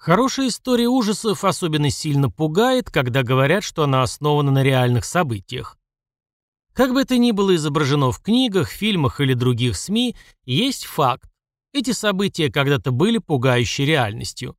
Хорошая 0.00 0.48
история 0.48 0.88
ужасов 0.88 1.44
особенно 1.44 1.90
сильно 1.90 2.30
пугает, 2.30 2.90
когда 2.90 3.22
говорят, 3.22 3.62
что 3.62 3.82
она 3.82 4.02
основана 4.02 4.50
на 4.50 4.62
реальных 4.62 5.04
событиях. 5.04 5.76
Как 6.72 6.94
бы 6.94 7.02
это 7.02 7.18
ни 7.18 7.32
было 7.32 7.54
изображено 7.54 8.10
в 8.10 8.22
книгах, 8.22 8.70
фильмах 8.70 9.20
или 9.20 9.34
других 9.34 9.76
СМИ, 9.76 10.16
есть 10.46 10.86
факт. 10.86 11.30
Эти 11.74 11.90
события 11.90 12.50
когда-то 12.50 12.92
были 12.92 13.18
пугающей 13.18 13.84
реальностью. 13.84 14.56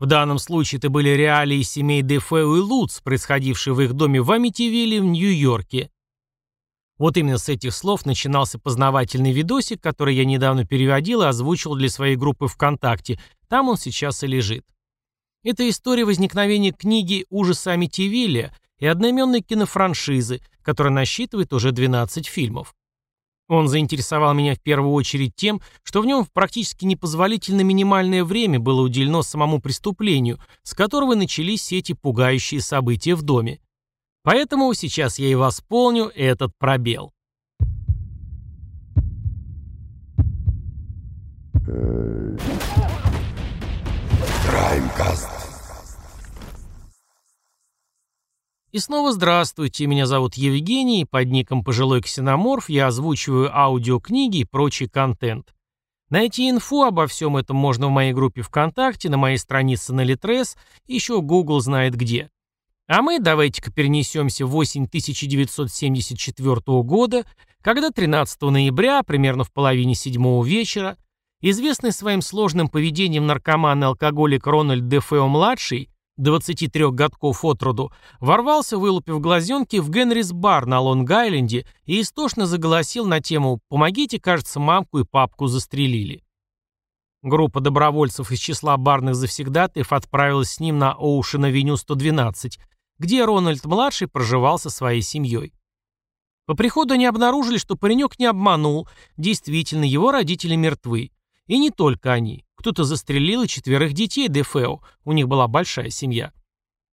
В 0.00 0.06
данном 0.06 0.38
случае 0.38 0.80
это 0.80 0.90
были 0.90 1.10
реалии 1.10 1.62
семей 1.62 2.02
Дефео 2.02 2.56
и 2.56 2.60
Луц, 2.60 2.98
происходившие 2.98 3.74
в 3.74 3.80
их 3.80 3.92
доме 3.92 4.20
в 4.20 4.32
Амитивилле 4.32 5.00
в 5.00 5.04
Нью-Йорке. 5.04 5.92
Вот 6.98 7.16
именно 7.16 7.38
с 7.38 7.48
этих 7.48 7.74
слов 7.74 8.06
начинался 8.06 8.58
познавательный 8.58 9.32
видосик, 9.32 9.80
который 9.80 10.14
я 10.14 10.24
недавно 10.24 10.64
переводил 10.64 11.22
и 11.22 11.26
озвучил 11.26 11.74
для 11.74 11.88
своей 11.88 12.16
группы 12.16 12.46
ВКонтакте. 12.46 13.18
Там 13.52 13.68
он 13.68 13.76
сейчас 13.76 14.22
и 14.24 14.26
лежит. 14.26 14.64
Это 15.44 15.68
история 15.68 16.06
возникновения 16.06 16.72
книги 16.72 17.26
«Ужасы 17.28 17.68
Амитивилля» 17.68 18.56
и 18.78 18.86
одноименной 18.86 19.42
кинофраншизы, 19.42 20.40
которая 20.62 20.90
насчитывает 20.90 21.52
уже 21.52 21.70
12 21.70 22.26
фильмов. 22.26 22.74
Он 23.48 23.68
заинтересовал 23.68 24.32
меня 24.32 24.54
в 24.54 24.60
первую 24.62 24.94
очередь 24.94 25.34
тем, 25.36 25.60
что 25.82 26.00
в 26.00 26.06
нем 26.06 26.24
в 26.24 26.32
практически 26.32 26.86
непозволительно 26.86 27.60
минимальное 27.60 28.24
время 28.24 28.58
было 28.58 28.80
уделено 28.80 29.20
самому 29.20 29.60
преступлению, 29.60 30.40
с 30.62 30.72
которого 30.72 31.14
начались 31.14 31.60
все 31.60 31.80
эти 31.80 31.92
пугающие 31.92 32.62
события 32.62 33.14
в 33.14 33.20
доме. 33.20 33.60
Поэтому 34.22 34.72
сейчас 34.72 35.18
я 35.18 35.28
и 35.28 35.34
восполню 35.34 36.10
этот 36.14 36.52
пробел. 36.56 37.12
Краймкаст. 44.52 45.30
И 48.70 48.78
снова 48.78 49.12
здравствуйте, 49.12 49.86
меня 49.86 50.04
зовут 50.04 50.34
Евгений, 50.34 51.06
под 51.06 51.28
ником 51.28 51.64
Пожилой 51.64 52.02
Ксеноморф 52.02 52.68
я 52.68 52.88
озвучиваю 52.88 53.50
аудиокниги 53.56 54.40
и 54.40 54.44
прочий 54.44 54.88
контент. 54.88 55.54
Найти 56.10 56.50
инфу 56.50 56.82
обо 56.82 57.06
всем 57.06 57.38
этом 57.38 57.56
можно 57.56 57.86
в 57.86 57.92
моей 57.92 58.12
группе 58.12 58.42
ВКонтакте, 58.42 59.08
на 59.08 59.16
моей 59.16 59.38
странице 59.38 59.94
на 59.94 60.02
Литрес, 60.02 60.58
еще 60.86 61.22
Google 61.22 61.60
знает 61.60 61.94
где. 61.96 62.28
А 62.86 63.00
мы 63.00 63.20
давайте-ка 63.20 63.72
перенесемся 63.72 64.44
в 64.44 64.54
осень 64.54 64.84
1974 64.84 66.60
года, 66.82 67.24
когда 67.62 67.88
13 67.88 68.42
ноября, 68.42 69.02
примерно 69.02 69.44
в 69.44 69.52
половине 69.52 69.94
седьмого 69.94 70.44
вечера, 70.44 70.98
известный 71.42 71.92
своим 71.92 72.22
сложным 72.22 72.68
поведением 72.68 73.26
наркоман 73.26 73.82
и 73.82 73.86
алкоголик 73.86 74.46
Рональд 74.46 74.88
Дефео-младший 74.88 75.90
23 76.16 76.90
годков 76.90 77.44
от 77.44 77.62
роду, 77.62 77.92
ворвался, 78.20 78.78
вылупив 78.78 79.20
глазенки, 79.20 79.78
в 79.78 79.90
Генрис 79.90 80.32
бар 80.32 80.66
на 80.66 80.80
Лонг-Айленде 80.80 81.66
и 81.84 82.00
истошно 82.00 82.46
заголосил 82.46 83.06
на 83.06 83.20
тему 83.20 83.60
«Помогите, 83.68 84.20
кажется, 84.20 84.60
мамку 84.60 85.00
и 85.00 85.04
папку 85.04 85.46
застрелили». 85.46 86.22
Группа 87.22 87.60
добровольцев 87.60 88.30
из 88.30 88.40
числа 88.40 88.76
барных 88.76 89.14
завсегдатаев 89.14 89.92
отправилась 89.92 90.52
с 90.52 90.60
ним 90.60 90.78
на 90.78 90.92
Оушен-авеню 90.92 91.76
112, 91.76 92.58
где 92.98 93.24
Рональд-младший 93.24 94.08
проживал 94.08 94.58
со 94.58 94.70
своей 94.70 95.02
семьей. 95.02 95.52
По 96.46 96.54
приходу 96.54 96.94
они 96.94 97.06
обнаружили, 97.06 97.58
что 97.58 97.76
паренек 97.76 98.18
не 98.18 98.26
обманул, 98.26 98.88
действительно, 99.16 99.84
его 99.84 100.10
родители 100.10 100.56
мертвы. 100.56 101.10
И 101.46 101.58
не 101.58 101.70
только 101.70 102.12
они. 102.12 102.44
Кто-то 102.56 102.84
застрелил 102.84 103.42
и 103.42 103.48
четверых 103.48 103.92
детей 103.92 104.28
Дефео, 104.28 104.80
у 105.04 105.12
них 105.12 105.28
была 105.28 105.48
большая 105.48 105.90
семья. 105.90 106.32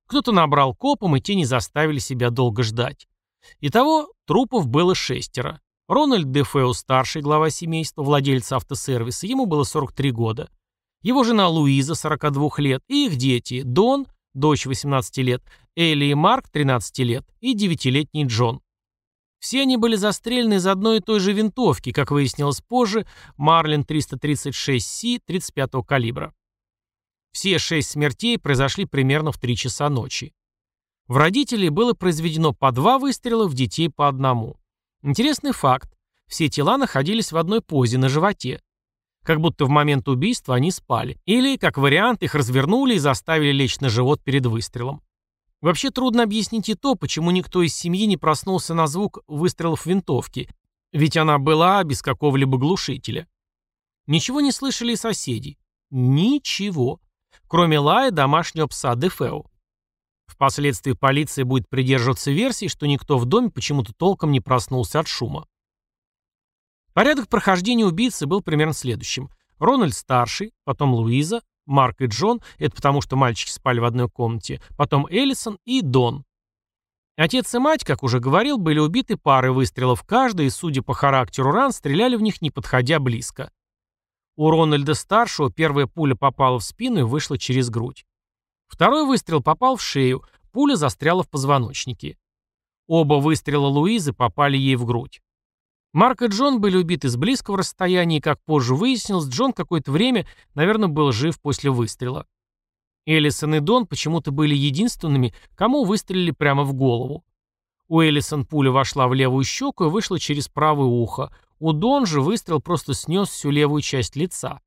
Кто-то 0.08 0.32
набрал 0.32 0.74
копом, 0.74 1.16
и 1.16 1.22
те 1.22 1.36
не 1.36 1.46
заставили 1.46 2.00
себя 2.00 2.32
долго 2.32 2.64
ждать. 2.64 3.08
Итого 3.62 4.12
трупов 4.26 4.68
было 4.68 4.96
шестеро. 4.96 5.62
Рональд 5.88 6.32
Дефео, 6.32 6.74
старший 6.74 7.22
глава 7.22 7.50
семейства, 7.50 8.04
владелец 8.04 8.52
автосервиса, 8.52 9.28
ему 9.28 9.46
было 9.46 9.64
43 9.64 10.12
года. 10.12 10.50
Его 11.02 11.24
жена 11.24 11.48
Луиза, 11.48 11.96
42 11.96 12.50
лет, 12.58 12.84
и 12.88 13.06
их 13.06 13.16
дети, 13.16 13.62
Дон, 13.64 14.08
дочь 14.34 14.66
18 14.66 15.18
лет, 15.18 15.44
Элли 15.76 16.06
и 16.06 16.14
Марк, 16.14 16.50
13 16.50 17.00
лет, 17.00 17.26
и 17.40 17.56
9-летний 17.56 18.26
Джон. 18.26 18.62
Все 19.40 19.62
они 19.62 19.78
были 19.78 19.96
застрелены 19.96 20.56
из 20.56 20.68
одной 20.68 20.98
и 20.98 21.02
той 21.02 21.20
же 21.20 21.32
винтовки, 21.32 21.92
как 21.92 22.12
выяснилось 22.12 22.62
позже, 22.62 23.06
Марлин 23.38 23.82
336С 23.82 25.22
35-го 25.28 25.84
калибра. 25.84 26.34
Все 27.32 27.58
шесть 27.58 27.92
смертей 27.92 28.38
произошли 28.38 28.86
примерно 28.86 29.32
в 29.32 29.38
3 29.38 29.56
часа 29.56 29.90
ночи. 29.90 30.34
В 31.08 31.18
родителей 31.18 31.70
было 31.70 31.94
произведено 31.94 32.54
по 32.54 32.72
два 32.72 33.00
выстрела, 33.00 33.48
в 33.48 33.54
детей 33.54 33.90
по 33.90 34.08
одному. 34.08 34.58
Интересный 35.02 35.54
факт. 35.54 35.90
Все 36.28 36.50
тела 36.50 36.78
находились 36.78 37.32
в 37.32 37.38
одной 37.38 37.62
позе 37.62 37.98
на 37.98 38.10
животе. 38.10 38.62
Как 39.24 39.40
будто 39.40 39.66
в 39.66 39.70
момент 39.70 40.08
убийства 40.08 40.56
они 40.56 40.72
спали. 40.72 41.18
Или, 41.26 41.58
как 41.58 41.78
вариант, 41.78 42.24
их 42.24 42.36
развернули 42.36 42.96
и 42.96 43.00
заставили 43.00 43.52
лечь 43.52 43.80
на 43.80 43.90
живот 43.90 44.24
перед 44.24 44.46
выстрелом. 44.46 45.02
Вообще 45.62 45.92
трудно 45.92 46.24
объяснить 46.24 46.70
и 46.70 46.76
то, 46.76 46.96
почему 46.96 47.32
никто 47.32 47.62
из 47.62 47.76
семьи 47.76 48.06
не 48.06 48.18
проснулся 48.18 48.74
на 48.74 48.88
звук 48.88 49.20
выстрелов 49.28 49.86
винтовки, 49.86 50.50
ведь 50.94 51.18
она 51.18 51.38
была 51.38 51.84
без 51.84 52.02
какого-либо 52.02 52.58
глушителя. 52.58 53.28
Ничего 54.08 54.42
не 54.42 54.52
слышали 54.52 54.94
и 54.94 54.96
соседи. 54.96 55.58
Ничего. 55.92 57.00
Кроме 57.48 57.80
лая 57.80 58.12
домашнего 58.12 58.68
пса 58.68 58.96
Дефео. 58.96 59.46
Впоследствии 60.28 60.94
полиция 60.94 61.44
будет 61.44 61.68
придерживаться 61.68 62.32
версии, 62.32 62.68
что 62.68 62.86
никто 62.86 63.18
в 63.18 63.26
доме 63.26 63.50
почему-то 63.50 63.94
толком 63.94 64.32
не 64.32 64.40
проснулся 64.40 65.00
от 65.00 65.08
шума. 65.08 65.48
Порядок 66.94 67.28
прохождения 67.28 67.86
убийцы 67.86 68.26
был 68.26 68.42
примерно 68.42 68.74
следующим. 68.74 69.30
Рональд 69.58 69.94
старший, 69.94 70.54
потом 70.64 70.94
Луиза, 70.94 71.42
Марк 71.70 72.02
и 72.02 72.08
Джон, 72.08 72.42
это 72.58 72.76
потому 72.76 73.00
что 73.02 73.16
мальчики 73.16 73.52
спали 73.52 73.80
в 73.80 73.86
одной 73.86 74.10
комнате, 74.10 74.62
потом 74.76 75.06
Эллисон 75.08 75.60
и 75.66 75.82
Дон. 75.82 76.26
Отец 77.16 77.54
и 77.54 77.60
мать, 77.60 77.84
как 77.84 78.02
уже 78.02 78.20
говорил, 78.20 78.58
были 78.58 78.80
убиты 78.80 79.18
парой 79.18 79.52
выстрелов 79.52 80.04
каждый, 80.04 80.48
и, 80.48 80.50
судя 80.50 80.82
по 80.82 80.94
характеру 80.94 81.52
ран, 81.52 81.72
стреляли 81.72 82.16
в 82.16 82.22
них 82.22 82.42
не 82.42 82.50
подходя 82.50 83.00
близко. 83.00 83.52
У 84.36 84.50
Рональда-старшего 84.50 85.52
первая 85.52 85.86
пуля 85.86 86.16
попала 86.16 86.60
в 86.60 86.64
спину 86.64 87.00
и 87.00 87.04
вышла 87.04 87.38
через 87.38 87.70
грудь. 87.70 88.06
Второй 88.68 89.06
выстрел 89.06 89.44
попал 89.44 89.76
в 89.76 89.82
шею, 89.82 90.24
пуля 90.52 90.76
застряла 90.76 91.24
в 91.24 91.30
позвоночнике. 91.30 92.18
Оба 92.88 93.16
выстрела 93.16 93.68
Луизы 93.68 94.14
попали 94.14 94.58
ей 94.58 94.78
в 94.78 94.86
грудь. 94.86 95.22
Марк 95.92 96.22
и 96.22 96.28
Джон 96.28 96.62
были 96.62 96.78
убиты 96.78 97.10
с 97.10 97.16
близкого 97.16 97.58
расстояния, 97.58 98.18
и, 98.18 98.22
как 98.22 98.40
позже 98.44 98.76
выяснилось, 98.76 99.28
Джон 99.28 99.54
какое-то 99.54 99.92
время, 99.92 100.28
наверное, 100.54 100.88
был 100.88 101.12
жив 101.12 101.42
после 101.42 101.72
выстрела. 101.72 102.28
Эллисон 103.06 103.56
и 103.56 103.60
Дон 103.60 103.88
почему-то 103.88 104.32
были 104.32 104.56
единственными, 104.56 105.34
кому 105.56 105.84
выстрелили 105.84 106.30
прямо 106.30 106.64
в 106.64 106.74
голову. 106.74 107.24
У 107.88 108.02
Эллисон 108.02 108.46
пуля 108.46 108.72
вошла 108.72 109.08
в 109.08 109.16
левую 109.16 109.44
щеку 109.44 109.86
и 109.86 109.90
вышла 109.90 110.20
через 110.20 110.48
правое 110.48 110.86
ухо. 110.86 111.34
У 111.58 111.74
Дон 111.74 112.06
же 112.06 112.22
выстрел 112.22 112.62
просто 112.62 112.94
снес 112.94 113.30
всю 113.30 113.50
левую 113.50 113.82
часть 113.82 114.16
лица. 114.16 114.62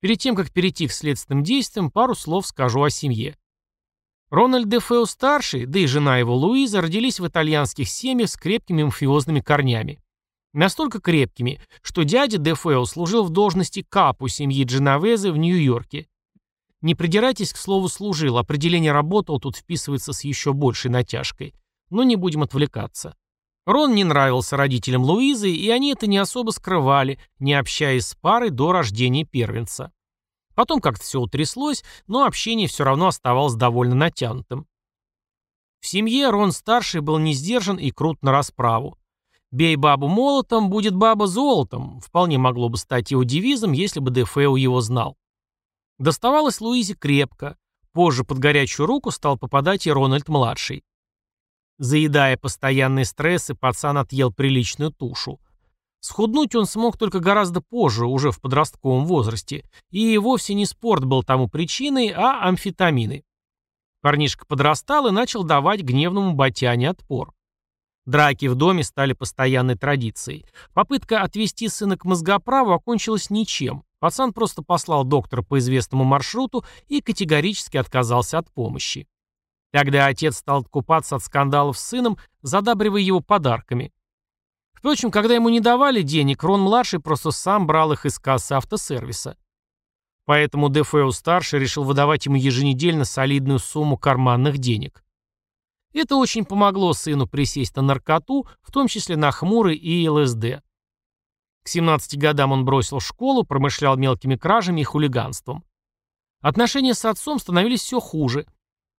Перед 0.00 0.18
тем, 0.20 0.34
как 0.34 0.50
перейти 0.52 0.88
к 0.88 0.92
следственным 0.92 1.44
действиям, 1.44 1.90
пару 1.90 2.14
слов 2.14 2.46
скажу 2.46 2.82
о 2.82 2.88
семье. 2.88 3.36
Рональд 4.30 4.68
Дефео-старший, 4.68 5.66
да 5.66 5.78
и 5.78 5.86
жена 5.86 6.18
его 6.18 6.34
Луиза 6.34 6.80
родились 6.80 7.20
в 7.20 7.28
итальянских 7.28 7.88
семьях 7.88 8.30
с 8.30 8.36
крепкими 8.36 8.82
мафиозными 8.82 9.40
корнями. 9.40 10.00
Настолько 10.52 11.00
крепкими, 11.00 11.60
что 11.82 12.02
дядя 12.02 12.38
Дефео 12.38 12.84
служил 12.86 13.24
в 13.24 13.30
должности 13.30 13.84
капу 13.88 14.26
семьи 14.26 14.64
Дженовезе 14.64 15.30
в 15.30 15.36
Нью-Йорке. 15.36 16.08
Не 16.80 16.94
придирайтесь 16.94 17.52
к 17.52 17.56
слову 17.56 17.88
«служил», 17.88 18.38
определение 18.38 18.92
«работал» 18.92 19.38
тут 19.38 19.56
вписывается 19.56 20.12
с 20.12 20.24
еще 20.24 20.52
большей 20.52 20.90
натяжкой. 20.90 21.54
Но 21.90 22.02
не 22.02 22.16
будем 22.16 22.42
отвлекаться. 22.42 23.16
Рон 23.64 23.94
не 23.94 24.04
нравился 24.04 24.56
родителям 24.56 25.02
Луизы, 25.02 25.50
и 25.50 25.68
они 25.70 25.92
это 25.92 26.06
не 26.06 26.18
особо 26.18 26.50
скрывали, 26.50 27.18
не 27.38 27.54
общаясь 27.54 28.06
с 28.06 28.14
парой 28.14 28.50
до 28.50 28.72
рождения 28.72 29.24
первенца. 29.24 29.92
Потом 30.56 30.80
как-то 30.80 31.04
все 31.04 31.20
утряслось, 31.20 31.84
но 32.06 32.24
общение 32.24 32.66
все 32.66 32.82
равно 32.82 33.08
оставалось 33.08 33.54
довольно 33.54 33.94
натянутым. 33.94 34.66
В 35.80 35.86
семье 35.86 36.30
Рон-старший 36.30 37.02
был 37.02 37.18
не 37.18 37.34
сдержан 37.34 37.76
и 37.76 37.90
крут 37.90 38.22
на 38.22 38.32
расправу. 38.32 38.98
«Бей 39.52 39.76
бабу 39.76 40.08
молотом, 40.08 40.70
будет 40.70 40.96
баба 40.96 41.26
золотом» 41.26 42.00
вполне 42.00 42.38
могло 42.38 42.70
бы 42.70 42.78
стать 42.78 43.10
его 43.10 43.22
девизом, 43.22 43.72
если 43.72 44.00
бы 44.00 44.10
Дефео 44.10 44.56
его 44.56 44.80
знал. 44.80 45.16
Доставалось 45.98 46.60
Луизе 46.60 46.94
крепко. 46.94 47.56
Позже 47.92 48.24
под 48.24 48.38
горячую 48.38 48.86
руку 48.86 49.10
стал 49.10 49.38
попадать 49.38 49.86
и 49.86 49.92
Рональд-младший. 49.92 50.84
Заедая 51.78 52.38
постоянные 52.38 53.04
стрессы, 53.04 53.54
пацан 53.54 53.98
отъел 53.98 54.32
приличную 54.32 54.90
тушу. 54.90 55.38
Схуднуть 56.00 56.54
он 56.54 56.66
смог 56.66 56.98
только 56.98 57.20
гораздо 57.20 57.60
позже, 57.60 58.06
уже 58.06 58.30
в 58.30 58.40
подростковом 58.40 59.06
возрасте, 59.06 59.68
и 59.90 60.16
вовсе 60.18 60.54
не 60.54 60.66
спорт 60.66 61.04
был 61.04 61.22
тому 61.22 61.48
причиной, 61.48 62.08
а 62.08 62.46
амфетамины. 62.48 63.24
Парнишка 64.02 64.46
подрастал 64.46 65.08
и 65.08 65.10
начал 65.10 65.42
давать 65.42 65.80
гневному 65.80 66.34
Батяне 66.34 66.90
отпор. 66.90 67.34
Драки 68.04 68.46
в 68.46 68.54
доме 68.54 68.84
стали 68.84 69.14
постоянной 69.14 69.74
традицией. 69.74 70.46
Попытка 70.72 71.22
отвести 71.22 71.68
сына 71.68 71.96
к 71.96 72.04
мозгоправу 72.04 72.72
окончилась 72.72 73.30
ничем. 73.30 73.82
Пацан 73.98 74.32
просто 74.32 74.62
послал 74.62 75.04
доктора 75.04 75.42
по 75.42 75.58
известному 75.58 76.04
маршруту 76.04 76.64
и 76.86 77.00
категорически 77.00 77.78
отказался 77.78 78.38
от 78.38 78.52
помощи. 78.52 79.08
Тогда 79.72 80.06
отец 80.06 80.36
стал 80.36 80.60
откупаться 80.60 81.16
от 81.16 81.22
скандалов 81.22 81.76
с 81.76 81.84
сыном, 81.84 82.16
задабривая 82.42 83.00
его 83.00 83.20
подарками. 83.20 83.92
Впрочем, 84.76 85.10
когда 85.10 85.34
ему 85.34 85.48
не 85.48 85.60
давали 85.60 86.02
денег, 86.02 86.42
Рон-младший 86.42 87.00
просто 87.00 87.30
сам 87.30 87.66
брал 87.66 87.92
их 87.92 88.06
из 88.06 88.18
кассы 88.18 88.52
автосервиса. 88.52 89.36
Поэтому 90.26 90.68
Дефео-старший 90.68 91.58
решил 91.58 91.84
выдавать 91.84 92.26
ему 92.26 92.36
еженедельно 92.36 93.04
солидную 93.04 93.58
сумму 93.58 93.96
карманных 93.96 94.58
денег. 94.58 95.02
Это 95.92 96.16
очень 96.16 96.44
помогло 96.44 96.92
сыну 96.92 97.26
присесть 97.26 97.74
на 97.76 97.82
наркоту, 97.82 98.46
в 98.60 98.70
том 98.70 98.86
числе 98.86 99.16
на 99.16 99.30
хмурый 99.30 99.76
и 99.76 100.06
ЛСД. 100.08 100.62
К 101.62 101.68
17 101.68 102.18
годам 102.18 102.52
он 102.52 102.64
бросил 102.64 103.00
школу, 103.00 103.44
промышлял 103.44 103.96
мелкими 103.96 104.36
кражами 104.36 104.82
и 104.82 104.84
хулиганством. 104.84 105.64
Отношения 106.42 106.94
с 106.94 107.04
отцом 107.04 107.38
становились 107.38 107.80
все 107.80 107.98
хуже. 107.98 108.46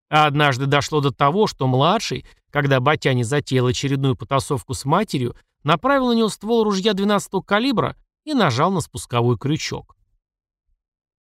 А 0.09 0.25
однажды 0.25 0.65
дошло 0.65 1.01
до 1.01 1.11
того, 1.11 1.47
что 1.47 1.67
младший, 1.67 2.25
когда 2.51 2.79
Батяне 2.79 3.23
затеял 3.23 3.67
очередную 3.67 4.15
потасовку 4.15 4.73
с 4.73 4.85
матерью, 4.85 5.35
направил 5.63 6.07
на 6.07 6.13
него 6.13 6.29
ствол 6.29 6.63
ружья 6.63 6.93
12-го 6.93 7.41
калибра 7.41 7.95
и 8.23 8.33
нажал 8.33 8.71
на 8.71 8.81
спусковой 8.81 9.37
крючок. 9.37 9.95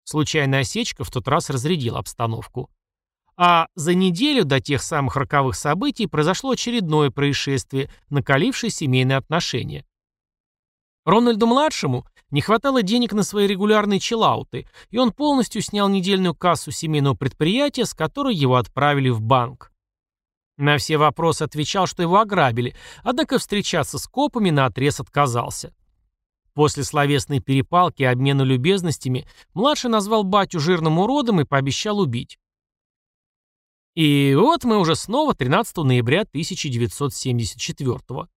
Случайная 0.05 0.61
осечка 0.61 1.03
в 1.03 1.11
тот 1.11 1.27
раз 1.27 1.49
разрядила 1.49 1.99
обстановку. 1.99 2.69
А 3.35 3.67
за 3.75 3.95
неделю 3.95 4.45
до 4.45 4.59
тех 4.59 4.83
самых 4.83 5.15
роковых 5.15 5.55
событий 5.55 6.07
произошло 6.07 6.51
очередное 6.51 7.09
происшествие, 7.09 7.89
накалившее 8.09 8.69
семейные 8.69 9.17
отношения. 9.17 9.85
Рональду-младшему 11.05 12.05
не 12.31 12.41
хватало 12.41 12.83
денег 12.83 13.13
на 13.13 13.23
свои 13.23 13.47
регулярные 13.47 13.99
чиллауты, 13.99 14.67
и 14.89 14.97
он 14.97 15.11
полностью 15.11 15.61
снял 15.61 15.89
недельную 15.89 16.35
кассу 16.35 16.71
семейного 16.71 17.15
предприятия, 17.15 17.85
с 17.85 17.93
которой 17.93 18.35
его 18.35 18.55
отправили 18.55 19.09
в 19.09 19.21
банк. 19.21 19.72
На 20.57 20.77
все 20.77 20.97
вопросы 20.97 21.43
отвечал, 21.43 21.87
что 21.87 22.03
его 22.03 22.19
ограбили, 22.19 22.75
однако 23.03 23.39
встречаться 23.39 23.97
с 23.97 24.07
копами 24.07 24.51
наотрез 24.51 24.99
отказался. 24.99 25.73
После 26.53 26.83
словесной 26.83 27.39
перепалки 27.39 28.03
и 28.03 28.05
обмена 28.05 28.43
любезностями 28.43 29.25
младший 29.55 29.89
назвал 29.89 30.23
батю 30.23 30.59
жирным 30.59 30.99
уродом 30.99 31.41
и 31.41 31.45
пообещал 31.45 31.99
убить. 31.99 32.37
И 33.95 34.35
вот 34.37 34.63
мы 34.63 34.77
уже 34.77 34.95
снова 34.95 35.33
13 35.33 35.77
ноября 35.77 36.25
1974 36.25 37.99
-го. 38.09 38.27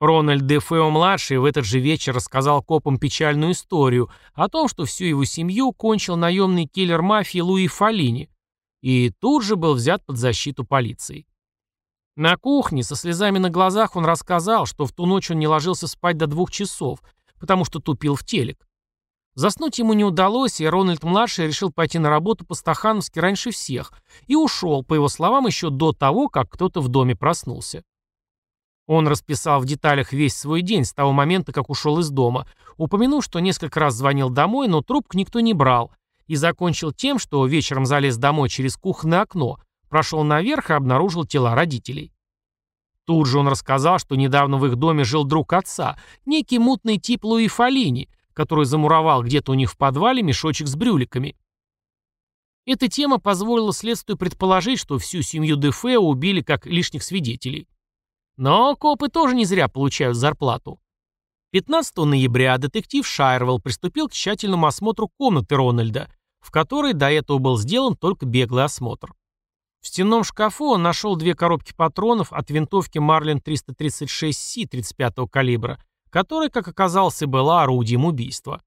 Рональд 0.00 0.46
Дефео-младший 0.46 1.38
в 1.38 1.44
этот 1.44 1.66
же 1.66 1.78
вечер 1.78 2.14
рассказал 2.14 2.62
копам 2.62 2.98
печальную 2.98 3.52
историю 3.52 4.10
о 4.32 4.48
том, 4.48 4.66
что 4.66 4.84
всю 4.84 5.04
его 5.04 5.24
семью 5.24 5.72
кончил 5.72 6.16
наемный 6.16 6.66
киллер 6.66 7.02
мафии 7.02 7.40
Луи 7.40 7.66
Фалини, 7.66 8.30
и 8.80 9.10
тут 9.10 9.44
же 9.44 9.56
был 9.56 9.74
взят 9.74 10.04
под 10.04 10.16
защиту 10.16 10.64
полиции. 10.64 11.26
На 12.16 12.36
кухне 12.36 12.82
со 12.82 12.96
слезами 12.96 13.38
на 13.38 13.50
глазах 13.50 13.96
он 13.96 14.04
рассказал, 14.04 14.66
что 14.66 14.86
в 14.86 14.92
ту 14.92 15.06
ночь 15.06 15.30
он 15.30 15.38
не 15.38 15.46
ложился 15.46 15.86
спать 15.86 16.16
до 16.16 16.26
двух 16.26 16.50
часов, 16.50 17.00
потому 17.38 17.64
что 17.64 17.80
тупил 17.80 18.14
в 18.14 18.24
телек. 18.24 18.66
Заснуть 19.34 19.78
ему 19.78 19.92
не 19.92 20.04
удалось, 20.04 20.60
и 20.60 20.68
Рональд-младший 20.68 21.46
решил 21.46 21.72
пойти 21.72 21.98
на 21.98 22.10
работу 22.10 22.44
по-стахановски 22.44 23.20
раньше 23.20 23.52
всех 23.52 23.92
и 24.26 24.34
ушел, 24.34 24.84
по 24.84 24.94
его 24.94 25.08
словам, 25.08 25.46
еще 25.46 25.70
до 25.70 25.92
того, 25.92 26.28
как 26.28 26.50
кто-то 26.50 26.80
в 26.80 26.88
доме 26.88 27.14
проснулся. 27.14 27.84
Он 28.86 29.06
расписал 29.06 29.60
в 29.60 29.66
деталях 29.66 30.12
весь 30.12 30.36
свой 30.36 30.62
день 30.62 30.84
с 30.84 30.92
того 30.92 31.12
момента, 31.12 31.52
как 31.52 31.70
ушел 31.70 32.00
из 32.00 32.10
дома, 32.10 32.46
упомянув, 32.76 33.24
что 33.24 33.38
несколько 33.38 33.78
раз 33.78 33.94
звонил 33.94 34.30
домой, 34.30 34.66
но 34.66 34.82
трубку 34.82 35.16
никто 35.16 35.38
не 35.38 35.54
брал, 35.54 35.92
и 36.30 36.36
закончил 36.36 36.92
тем, 36.92 37.18
что 37.18 37.44
вечером 37.44 37.86
залез 37.86 38.16
домой 38.16 38.48
через 38.48 38.76
кухонное 38.76 39.22
окно, 39.22 39.58
прошел 39.88 40.22
наверх 40.22 40.70
и 40.70 40.74
обнаружил 40.74 41.26
тела 41.26 41.56
родителей. 41.56 42.12
Тут 43.04 43.26
же 43.26 43.40
он 43.40 43.48
рассказал, 43.48 43.98
что 43.98 44.14
недавно 44.14 44.56
в 44.56 44.64
их 44.64 44.76
доме 44.76 45.02
жил 45.02 45.24
друг 45.24 45.52
отца, 45.52 45.98
некий 46.26 46.60
мутный 46.60 46.98
тип 46.98 47.24
Луи 47.24 47.48
Фалини, 47.48 48.08
который 48.32 48.64
замуровал 48.64 49.24
где-то 49.24 49.50
у 49.50 49.54
них 49.56 49.72
в 49.72 49.76
подвале 49.76 50.22
мешочек 50.22 50.68
с 50.68 50.76
брюликами. 50.76 51.36
Эта 52.64 52.86
тема 52.86 53.18
позволила 53.18 53.72
следствию 53.72 54.16
предположить, 54.16 54.78
что 54.78 54.98
всю 54.98 55.22
семью 55.22 55.56
Дефео 55.56 55.98
убили 56.00 56.42
как 56.42 56.64
лишних 56.64 57.02
свидетелей. 57.02 57.66
Но 58.36 58.76
копы 58.76 59.08
тоже 59.08 59.34
не 59.34 59.46
зря 59.46 59.66
получают 59.66 60.16
зарплату. 60.16 60.80
15 61.50 61.96
ноября 61.96 62.56
детектив 62.58 63.04
Шайервелл 63.04 63.58
приступил 63.58 64.08
к 64.08 64.12
тщательному 64.12 64.68
осмотру 64.68 65.08
комнаты 65.08 65.56
Рональда, 65.56 66.08
в 66.40 66.50
которой 66.50 66.92
до 66.92 67.10
этого 67.10 67.38
был 67.38 67.58
сделан 67.58 67.96
только 67.96 68.26
беглый 68.26 68.64
осмотр. 68.64 69.14
В 69.80 69.88
стенном 69.88 70.24
шкафу 70.24 70.72
он 70.72 70.82
нашел 70.82 71.16
две 71.16 71.34
коробки 71.34 71.72
патронов 71.72 72.32
от 72.32 72.50
винтовки 72.50 72.98
Марлин 72.98 73.38
336С 73.38 74.68
35-го 74.70 75.26
калибра, 75.26 75.82
которая, 76.10 76.50
как 76.50 76.68
оказалось, 76.68 77.22
и 77.22 77.26
была 77.26 77.62
орудием 77.62 78.04
убийства. 78.04 78.62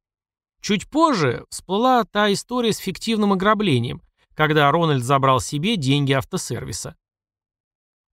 Чуть 0.61 0.89
позже 0.89 1.45
всплыла 1.49 2.03
та 2.05 2.31
история 2.31 2.73
с 2.73 2.77
фиктивным 2.77 3.33
ограблением, 3.33 4.01
когда 4.33 4.71
Рональд 4.71 5.03
забрал 5.03 5.39
себе 5.39 5.75
деньги 5.75 6.13
автосервиса. 6.13 6.95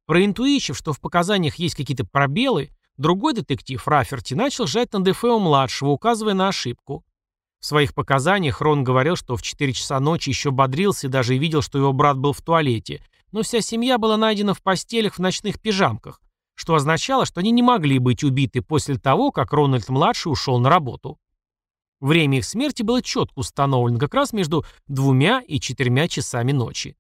Проинтуичив, 0.07 0.77
что 0.77 0.93
в 0.93 1.01
показаниях 1.01 1.55
есть 1.57 1.77
какие-то 1.77 2.05
пробелы, 2.05 2.71
другой 2.97 3.33
детектив, 3.33 3.87
Раферти, 3.87 4.35
начал 4.35 4.67
жать 4.67 4.93
на 4.93 5.03
ДФО-младшего, 5.03 5.91
указывая 5.91 6.35
на 6.35 6.49
ошибку. 6.49 7.05
В 7.61 7.67
своих 7.67 7.95
показаниях 7.95 8.63
Рон 8.63 8.85
говорил, 8.85 9.17
что 9.17 9.37
в 9.37 9.43
4 9.43 9.75
часа 9.75 10.01
ночи 10.01 10.31
еще 10.31 10.51
бодрился 10.51 11.07
и 11.07 11.11
даже 11.11 11.37
видел, 11.37 11.61
что 11.61 11.79
его 11.79 11.93
брат 11.93 12.17
был 12.17 12.33
в 12.33 12.41
туалете, 12.41 13.05
но 13.33 13.43
вся 13.43 13.61
семья 13.61 13.99
была 13.99 14.17
найдена 14.17 14.55
в 14.55 14.63
постелях 14.63 15.17
в 15.17 15.19
ночных 15.19 15.61
пижамках, 15.61 16.23
что 16.55 16.75
означало, 16.75 17.27
что 17.27 17.41
они 17.41 17.51
не 17.51 17.63
могли 17.63 17.99
быть 17.99 18.25
убиты 18.25 18.63
после 18.63 18.97
того, 18.97 19.31
как 19.31 19.53
Рональд-младший 19.53 20.33
ушел 20.33 20.59
на 20.59 20.71
работу. 20.71 21.19
Время 22.01 22.39
их 22.39 22.47
смерти 22.47 22.83
было 22.83 23.03
четко 23.03 23.39
установлено 23.39 23.99
как 23.99 24.15
раз 24.15 24.33
между 24.33 24.65
двумя 24.89 25.43
и 25.47 25.61
четырьмя 25.61 26.09
часами 26.09 26.53
ночи. 26.53 26.97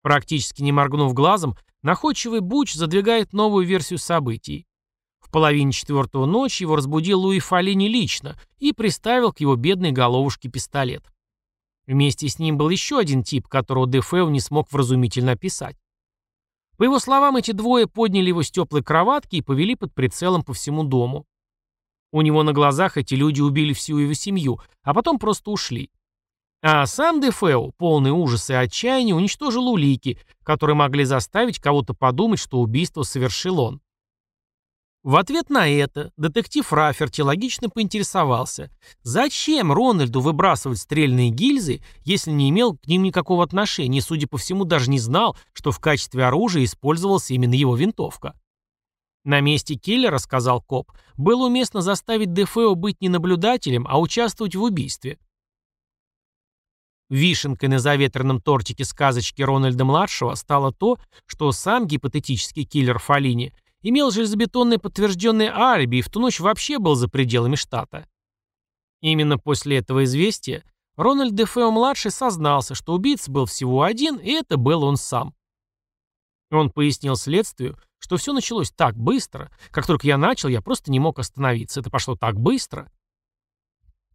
Практически 0.00 0.62
не 0.62 0.70
моргнув 0.70 1.12
глазом, 1.12 1.56
находчивый 1.82 2.38
Буч 2.38 2.74
задвигает 2.74 3.32
новую 3.32 3.66
версию 3.66 3.98
событий 3.98 4.68
половине 5.34 5.72
четвертого 5.72 6.26
ночи 6.26 6.62
его 6.62 6.76
разбудил 6.76 7.18
Луи 7.18 7.40
Фалини 7.40 7.88
лично 7.88 8.38
и 8.60 8.72
приставил 8.72 9.32
к 9.32 9.40
его 9.40 9.56
бедной 9.56 9.90
головушке 9.90 10.48
пистолет. 10.48 11.12
Вместе 11.88 12.28
с 12.28 12.38
ним 12.38 12.56
был 12.56 12.70
еще 12.70 13.00
один 13.00 13.24
тип, 13.24 13.48
которого 13.48 13.88
Дефео 13.88 14.30
не 14.30 14.38
смог 14.38 14.70
вразумительно 14.70 15.32
описать. 15.32 15.76
По 16.76 16.84
его 16.84 17.00
словам, 17.00 17.34
эти 17.34 17.50
двое 17.50 17.88
подняли 17.88 18.28
его 18.28 18.44
с 18.44 18.50
теплой 18.52 18.84
кроватки 18.84 19.34
и 19.34 19.42
повели 19.42 19.74
под 19.74 19.92
прицелом 19.92 20.44
по 20.44 20.52
всему 20.52 20.84
дому. 20.84 21.26
У 22.12 22.22
него 22.22 22.44
на 22.44 22.52
глазах 22.52 22.96
эти 22.96 23.14
люди 23.14 23.40
убили 23.40 23.72
всю 23.72 23.98
его 23.98 24.14
семью, 24.14 24.60
а 24.84 24.94
потом 24.94 25.18
просто 25.18 25.50
ушли. 25.50 25.90
А 26.62 26.86
сам 26.86 27.20
Дефео, 27.20 27.72
полный 27.72 28.12
ужаса 28.12 28.52
и 28.52 28.56
отчаяния, 28.56 29.16
уничтожил 29.16 29.66
улики, 29.66 30.16
которые 30.44 30.76
могли 30.76 31.02
заставить 31.02 31.58
кого-то 31.58 31.92
подумать, 31.92 32.38
что 32.38 32.60
убийство 32.60 33.02
совершил 33.02 33.58
он. 33.58 33.80
В 35.04 35.16
ответ 35.16 35.50
на 35.50 35.68
это 35.68 36.12
детектив 36.16 36.72
Раферти 36.72 37.20
логично 37.20 37.68
поинтересовался, 37.68 38.70
зачем 39.02 39.70
Рональду 39.70 40.20
выбрасывать 40.20 40.78
стрельные 40.78 41.28
гильзы, 41.28 41.82
если 42.04 42.30
не 42.30 42.48
имел 42.48 42.78
к 42.78 42.86
ним 42.86 43.02
никакого 43.02 43.44
отношения 43.44 43.98
и, 43.98 44.00
судя 44.00 44.26
по 44.26 44.38
всему, 44.38 44.64
даже 44.64 44.88
не 44.88 44.98
знал, 44.98 45.36
что 45.52 45.72
в 45.72 45.78
качестве 45.78 46.24
оружия 46.24 46.64
использовалась 46.64 47.30
именно 47.30 47.52
его 47.52 47.76
винтовка. 47.76 48.32
На 49.24 49.40
месте 49.40 49.74
киллера, 49.74 50.16
сказал 50.16 50.62
коп, 50.62 50.90
было 51.18 51.48
уместно 51.48 51.82
заставить 51.82 52.32
Дефео 52.32 52.74
быть 52.74 53.02
не 53.02 53.10
наблюдателем, 53.10 53.86
а 53.86 54.00
участвовать 54.00 54.56
в 54.56 54.62
убийстве. 54.62 55.18
Вишенкой 57.10 57.68
на 57.68 57.78
заветренном 57.78 58.40
тортике 58.40 58.86
сказочки 58.86 59.42
Рональда-младшего 59.42 60.34
стало 60.34 60.72
то, 60.72 60.96
что 61.26 61.52
сам 61.52 61.86
гипотетический 61.86 62.64
киллер 62.64 62.98
Фалини– 62.98 63.52
имел 63.84 64.10
железобетонное 64.10 64.78
подтвержденное 64.78 65.54
алиби 65.54 65.98
и 65.98 66.02
в 66.02 66.08
ту 66.08 66.18
ночь 66.18 66.40
вообще 66.40 66.78
был 66.78 66.96
за 66.96 67.08
пределами 67.08 67.54
штата. 67.54 68.08
Именно 69.00 69.38
после 69.38 69.76
этого 69.76 70.04
известия 70.04 70.64
Рональд 70.96 71.34
Дефео-младший 71.34 72.10
сознался, 72.10 72.74
что 72.74 72.94
убийца 72.94 73.30
был 73.30 73.44
всего 73.46 73.82
один, 73.82 74.16
и 74.16 74.30
это 74.30 74.56
был 74.56 74.82
он 74.82 74.96
сам. 74.96 75.34
Он 76.50 76.70
пояснил 76.70 77.16
следствию, 77.16 77.78
что 77.98 78.16
все 78.16 78.32
началось 78.32 78.70
так 78.70 78.96
быстро. 78.96 79.50
Как 79.70 79.86
только 79.86 80.06
я 80.06 80.16
начал, 80.16 80.48
я 80.48 80.62
просто 80.62 80.90
не 80.90 81.00
мог 81.00 81.18
остановиться. 81.18 81.80
Это 81.80 81.90
пошло 81.90 82.16
так 82.16 82.38
быстро. 82.38 82.90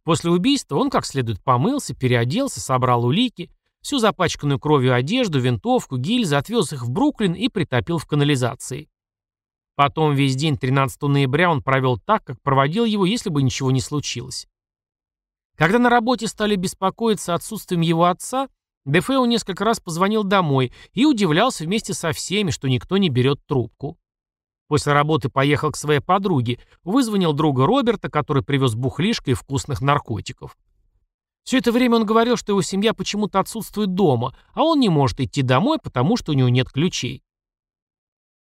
После 0.02 0.30
убийства 0.30 0.76
он 0.76 0.90
как 0.90 1.04
следует 1.04 1.42
помылся, 1.42 1.94
переоделся, 1.94 2.60
собрал 2.60 3.04
улики, 3.04 3.50
всю 3.82 3.98
запачканную 3.98 4.58
кровью 4.58 4.94
одежду, 4.94 5.38
винтовку, 5.38 5.96
гильзы, 5.98 6.36
отвез 6.36 6.72
их 6.72 6.82
в 6.82 6.90
Бруклин 6.90 7.34
и 7.34 7.48
притопил 7.48 7.98
в 7.98 8.06
канализации. 8.06 8.88
Потом 9.80 10.14
весь 10.14 10.36
день 10.36 10.58
13 10.58 11.00
ноября 11.04 11.50
он 11.50 11.62
провел 11.62 11.96
так, 11.96 12.22
как 12.22 12.38
проводил 12.42 12.84
его, 12.84 13.06
если 13.06 13.30
бы 13.30 13.42
ничего 13.42 13.70
не 13.70 13.80
случилось. 13.80 14.46
Когда 15.56 15.78
на 15.78 15.88
работе 15.88 16.26
стали 16.26 16.54
беспокоиться 16.54 17.32
отсутствием 17.32 17.80
его 17.80 18.04
отца, 18.04 18.50
Дефео 18.84 19.24
несколько 19.24 19.64
раз 19.64 19.80
позвонил 19.80 20.22
домой 20.22 20.70
и 20.92 21.06
удивлялся 21.06 21.64
вместе 21.64 21.94
со 21.94 22.12
всеми, 22.12 22.50
что 22.50 22.68
никто 22.68 22.98
не 22.98 23.08
берет 23.08 23.40
трубку. 23.46 23.96
После 24.68 24.92
работы 24.92 25.30
поехал 25.30 25.72
к 25.72 25.78
своей 25.78 26.00
подруге, 26.00 26.60
вызвонил 26.84 27.32
друга 27.32 27.64
Роберта, 27.64 28.10
который 28.10 28.42
привез 28.42 28.74
бухлишко 28.74 29.30
и 29.30 29.34
вкусных 29.34 29.80
наркотиков. 29.80 30.58
Все 31.42 31.56
это 31.56 31.72
время 31.72 31.96
он 31.96 32.04
говорил, 32.04 32.36
что 32.36 32.52
его 32.52 32.60
семья 32.60 32.92
почему-то 32.92 33.40
отсутствует 33.40 33.94
дома, 33.94 34.36
а 34.52 34.62
он 34.62 34.78
не 34.78 34.90
может 34.90 35.20
идти 35.20 35.40
домой, 35.40 35.78
потому 35.82 36.18
что 36.18 36.32
у 36.32 36.34
него 36.34 36.50
нет 36.50 36.68
ключей. 36.68 37.22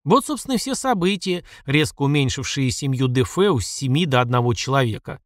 Вот, 0.08 0.24
собственно, 0.24 0.56
все 0.56 0.74
события, 0.74 1.44
резко 1.66 2.00
уменьшившие 2.00 2.70
семью 2.70 3.08
Дефеу 3.08 3.60
с 3.60 3.66
семи 3.66 4.06
до 4.06 4.22
одного 4.22 4.54
человека. 4.54 5.20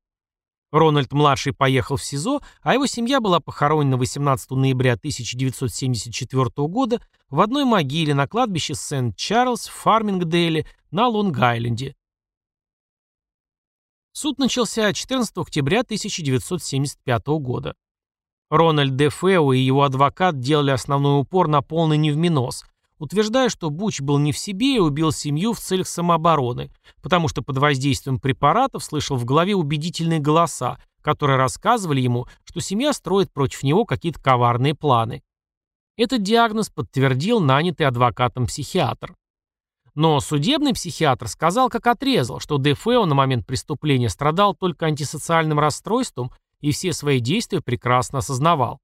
Рональд-младший 0.73 1.53
поехал 1.53 1.95
в 1.95 2.03
СИЗО, 2.03 2.43
а 2.62 2.75
его 2.75 2.87
семья 2.87 3.21
была 3.21 3.39
похоронена 3.39 3.97
18 3.97 4.51
ноября 4.51 4.95
1974 4.95 6.67
года 6.67 7.01
в 7.31 7.41
одной 7.41 7.65
могиле 7.65 8.12
на 8.12 8.27
кладбище 8.27 8.75
Сент-Чарльз 8.75 9.69
в 9.69 9.73
Фармингдейле 9.73 10.67
на 10.91 11.07
Лонг-Айленде. 11.07 11.95
Суд 14.11 14.41
начался 14.41 14.93
14 14.93 15.39
октября 15.39 15.83
1975 15.83 17.27
года. 17.39 17.77
Рональд 18.51 18.97
Де 18.97 19.11
Фео 19.11 19.53
и 19.53 19.61
его 19.61 19.85
адвокат 19.85 20.41
делали 20.41 20.73
основной 20.73 21.21
упор 21.21 21.47
на 21.47 21.62
полный 21.62 21.99
невминос, 21.99 22.65
утверждая, 23.02 23.49
что 23.49 23.68
Буч 23.68 24.00
был 24.00 24.18
не 24.18 24.30
в 24.30 24.38
себе 24.38 24.76
и 24.76 24.78
убил 24.78 25.11
семью 25.11 25.54
в 25.54 25.59
целях 25.59 25.88
самообороны, 25.88 26.71
потому 27.02 27.26
что 27.26 27.42
под 27.42 27.59
воздействием 27.59 28.21
препаратов 28.21 28.85
слышал 28.85 29.16
в 29.16 29.25
голове 29.25 29.56
убедительные 29.56 30.21
голоса, 30.21 30.78
которые 31.00 31.37
рассказывали 31.37 32.00
ему, 32.00 32.28
что 32.44 32.61
семья 32.61 32.92
строит 32.92 33.32
против 33.32 33.64
него 33.64 33.85
какие-то 33.85 34.23
коварные 34.23 34.76
планы. 34.76 35.25
Этот 35.97 36.23
диагноз 36.23 36.71
подтвердил 36.71 37.40
нанятый 37.40 37.87
адвокатом 37.87 38.47
психиатр. 38.47 39.16
Но 39.97 40.21
судебный 40.21 40.73
психиатр 40.73 41.26
сказал, 41.26 41.71
как 41.71 41.88
отрезал, 41.88 42.38
что 42.38 42.56
Дефео 42.56 43.04
на 43.04 43.16
момент 43.16 43.44
преступления 43.44 44.11
страдал 44.11 44.54
только 44.54 44.87
антисоциальным 44.87 45.59
расстройством 45.59 46.30
и 46.61 46.71
все 46.71 46.92
свои 46.92 47.18
действия 47.18 47.61
прекрасно 47.61 48.21
осознавал. 48.21 48.78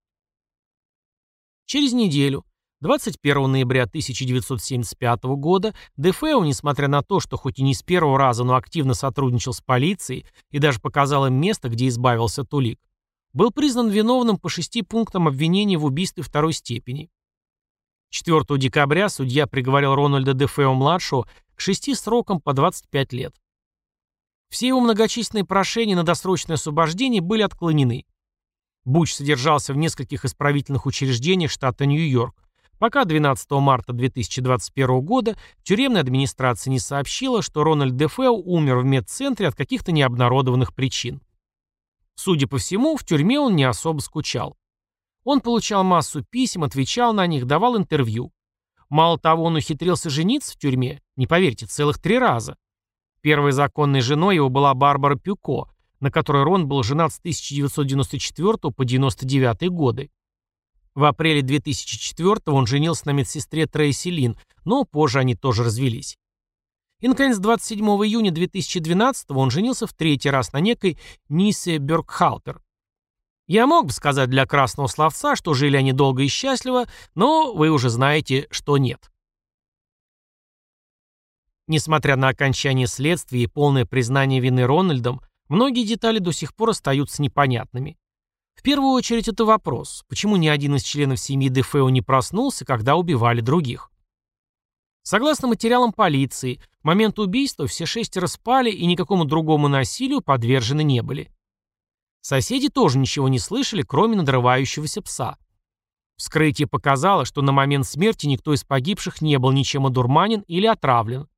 Через 1.67 1.93
неделю 1.93 2.45
21 2.81 3.51
ноября 3.51 3.85
1975 3.85 5.25
года 5.37 5.75
Дефео, 5.97 6.45
несмотря 6.45 6.87
на 6.87 7.03
то, 7.03 7.19
что 7.19 7.37
хоть 7.37 7.59
и 7.59 7.63
не 7.65 7.75
с 7.75 7.83
первого 7.83 8.17
раза, 8.19 8.45
но 8.45 8.55
активно 8.55 8.95
сотрудничал 8.95 9.53
с 9.53 9.61
полицией 9.61 10.27
и 10.51 10.61
даже 10.61 10.81
показал 10.81 11.27
им 11.27 11.35
место, 11.35 11.69
где 11.69 11.89
избавился 11.89 12.45
Тулик, 12.45 12.79
был 13.33 13.51
признан 13.51 13.89
виновным 13.89 14.39
по 14.39 14.49
шести 14.49 14.83
пунктам 14.83 15.27
обвинения 15.27 15.77
в 15.77 15.85
убийстве 15.85 16.23
второй 16.23 16.53
степени. 16.53 17.11
4 18.11 18.43
декабря 18.57 19.09
судья 19.09 19.49
приговорил 19.49 19.97
Рональда 19.97 20.33
Дефео-младшего 20.33 21.29
к 21.57 21.61
шести 21.61 21.97
срокам 21.97 22.41
по 22.41 22.53
25 22.53 23.13
лет. 23.13 23.35
Все 24.51 24.69
его 24.69 24.81
многочисленные 24.81 25.45
прошения 25.45 25.97
на 25.97 26.05
досрочное 26.05 26.55
освобождение 26.55 27.21
были 27.21 27.43
отклонены. 27.43 28.07
Буч 28.85 29.15
содержался 29.15 29.75
в 29.75 29.77
нескольких 29.77 30.25
исправительных 30.25 30.87
учреждениях 30.87 31.51
штата 31.51 31.85
Нью-Йорк, 31.85 32.48
Пока 32.79 33.05
12 33.05 33.51
марта 33.53 33.93
2021 33.93 35.01
года 35.01 35.37
тюремная 35.65 36.01
администрация 36.03 36.71
не 36.71 36.79
сообщила, 36.79 37.43
что 37.43 37.65
Рональд 37.65 37.97
Дефео 37.97 38.33
умер 38.33 38.79
в 38.79 38.85
медцентре 38.85 39.49
от 39.49 39.57
каких-то 39.57 39.91
необнародованных 39.91 40.75
причин. 40.75 41.21
Судя 42.15 42.47
по 42.47 42.59
всему, 42.59 42.97
в 42.97 43.05
тюрьме 43.05 43.41
он 43.41 43.57
не 43.57 43.65
особо 43.65 44.01
скучал. 44.01 44.57
Он 45.25 45.41
получал 45.41 45.85
массу 45.85 46.25
писем, 46.25 46.65
отвечал 46.65 47.13
на 47.13 47.27
них, 47.27 47.47
давал 47.47 47.77
интервью. 47.77 48.33
Мало 48.89 49.19
того, 49.19 49.45
он 49.45 49.57
ухитрился 49.57 50.09
жениться 50.09 50.55
в 50.55 50.59
тюрьме, 50.59 51.03
не 51.17 51.27
поверьте, 51.27 51.67
целых 51.67 52.01
три 52.01 52.19
раза. 52.19 52.57
Первой 53.21 53.53
законной 53.53 54.01
женой 54.01 54.37
его 54.37 54.49
была 54.49 54.73
Барбара 54.75 55.17
Пюко, 55.17 55.69
на 56.01 56.11
которой 56.11 56.45
Рон 56.45 56.69
был 56.69 56.83
женат 56.83 57.13
с 57.13 57.19
1994 57.19 58.53
по 58.53 58.83
1999 58.83 59.71
годы. 59.71 60.11
В 60.99 61.05
апреле 61.05 61.43
2004 61.43 62.41
он 62.47 62.67
женился 62.67 63.07
на 63.07 63.11
медсестре 63.13 63.69
Трейси 63.69 64.09
Лин, 64.09 64.37
но 64.65 64.83
позже 64.83 65.21
они 65.21 65.37
тоже 65.37 65.63
развелись. 65.63 66.19
И, 66.99 67.07
наконец, 67.07 67.39
27 67.39 67.87
июня 67.87 68.33
2012 68.33 69.31
он 69.31 69.53
женился 69.53 69.87
в 69.87 69.93
третий 69.93 70.29
раз 70.29 70.53
на 70.53 70.59
некой 70.59 70.99
Нисе 71.29 71.79
Бергхалтер. 71.79 72.61
Я 73.47 73.69
мог 73.69 73.87
бы 73.87 73.93
сказать 73.93 74.29
для 74.29 74.45
красного 74.45 74.89
словца, 74.89 75.37
что 75.37 75.55
жили 75.55 75.77
они 75.77 75.93
долго 75.93 76.25
и 76.25 76.27
счастливо, 76.27 76.87
но 77.15 77.55
вы 77.55 77.71
уже 77.71 77.91
знаете, 77.91 78.49
что 78.51 78.77
нет. 78.77 79.09
Несмотря 81.69 82.17
на 82.17 82.27
окончание 82.27 82.89
следствия 82.89 83.45
и 83.45 83.47
полное 83.47 83.87
признание 83.87 84.41
вины 84.41 84.67
Рональдом, 84.67 85.21
многие 85.49 85.87
детали 85.87 86.19
до 86.19 86.33
сих 86.33 86.57
пор 86.57 86.71
остаются 86.71 87.23
непонятными. 87.23 87.97
В 88.59 88.63
первую 88.63 88.91
очередь 88.91 89.29
это 89.29 89.45
вопрос, 89.45 90.05
почему 90.09 90.35
ни 90.35 90.49
один 90.49 90.75
из 90.75 90.83
членов 90.83 91.21
семьи 91.21 91.49
Дефео 91.49 91.91
не 91.91 92.03
проснулся, 92.03 92.65
когда 92.65 92.97
убивали 92.97 93.41
других? 93.41 93.93
Согласно 95.05 95.47
материалам 95.47 95.93
полиции, 95.93 96.61
в 96.83 96.85
момент 96.85 97.21
убийства 97.21 97.69
все 97.69 97.87
шестеро 97.87 98.27
спали 98.27 98.73
и 98.73 98.85
никакому 98.85 99.25
другому 99.25 99.69
насилию 99.69 100.23
подвержены 100.23 100.83
не 100.83 101.03
были. 101.03 101.31
Соседи 102.21 102.69
тоже 102.69 102.99
ничего 102.99 103.29
не 103.29 103.39
слышали, 103.39 103.83
кроме 103.83 104.17
надрывающегося 104.17 105.03
пса. 105.03 105.39
Вскрытие 106.17 106.67
показало, 106.67 107.25
что 107.25 107.43
на 107.43 107.53
момент 107.53 107.87
смерти 107.87 108.27
никто 108.27 108.53
из 108.53 108.65
погибших 108.65 109.23
не 109.23 109.39
был 109.39 109.53
ничем 109.53 109.87
одурманен 109.87 110.41
или 110.49 110.67
отравлен. 110.67 111.29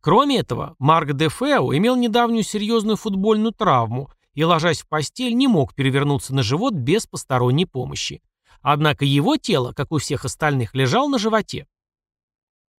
Кроме 0.00 0.38
этого, 0.38 0.74
Марк 0.80 1.12
Дефео 1.12 1.76
имел 1.76 1.94
недавнюю 1.94 2.42
серьезную 2.42 2.96
футбольную 2.96 3.52
травму 3.52 4.10
и, 4.36 4.44
ложась 4.44 4.82
в 4.82 4.86
постель, 4.86 5.34
не 5.34 5.48
мог 5.48 5.74
перевернуться 5.74 6.32
на 6.34 6.44
живот 6.44 6.74
без 6.74 7.06
посторонней 7.06 7.66
помощи. 7.66 8.22
Однако 8.60 9.04
его 9.04 9.36
тело, 9.36 9.72
как 9.72 9.90
у 9.90 9.98
всех 9.98 10.24
остальных, 10.24 10.74
лежало 10.74 11.08
на 11.08 11.18
животе. 11.18 11.66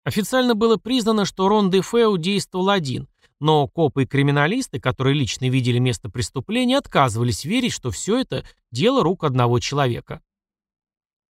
Официально 0.04 0.54
было 0.54 0.76
признано, 0.76 1.24
что 1.24 1.48
Рон 1.48 1.70
де 1.70 1.80
Фео 1.82 2.16
действовал 2.18 2.68
один, 2.68 3.08
но 3.40 3.66
копы 3.68 4.04
и 4.04 4.06
криминалисты, 4.06 4.78
которые 4.78 5.14
лично 5.14 5.48
видели 5.48 5.78
место 5.78 6.10
преступления, 6.10 6.78
отказывались 6.78 7.44
верить, 7.44 7.72
что 7.72 7.90
все 7.90 8.20
это 8.20 8.44
дело 8.70 9.02
рук 9.02 9.24
одного 9.24 9.58
человека. 9.58 10.22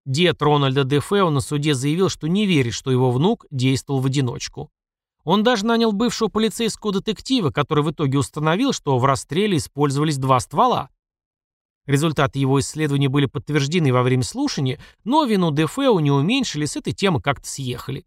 Дед 0.05 0.43
Рональда 0.43 0.85
де 0.85 1.01
Фео 1.01 1.31
на 1.31 1.41
суде 1.41 1.75
заявил, 1.75 2.09
что 2.09 2.27
не 2.27 2.47
верит, 2.47 2.75
что 2.75 2.91
его 2.91 3.13
внук 3.13 3.47
действовал 3.51 4.01
в 4.01 4.07
одиночку. 4.07 4.71
Он 5.27 5.43
даже 5.43 5.67
нанял 5.67 5.91
бывшего 5.91 6.29
полицейского 6.29 6.93
детектива, 6.93 7.51
который 7.51 7.83
в 7.83 7.91
итоге 7.91 8.17
установил, 8.17 8.73
что 8.73 8.97
в 8.97 9.05
расстреле 9.05 9.57
использовались 9.57 10.19
два 10.19 10.39
ствола. 10.39 10.89
Результаты 11.85 12.39
его 12.39 12.61
исследований 12.61 13.09
были 13.09 13.27
подтверждены 13.27 13.93
во 13.93 14.05
время 14.05 14.23
слушания, 14.23 14.81
но 15.03 15.25
вину 15.25 15.51
Дефео 15.51 15.99
не 15.99 16.13
уменьшили, 16.13 16.65
с 16.65 16.77
этой 16.77 16.93
темы 16.93 17.21
как-то 17.21 17.49
съехали. 17.49 18.07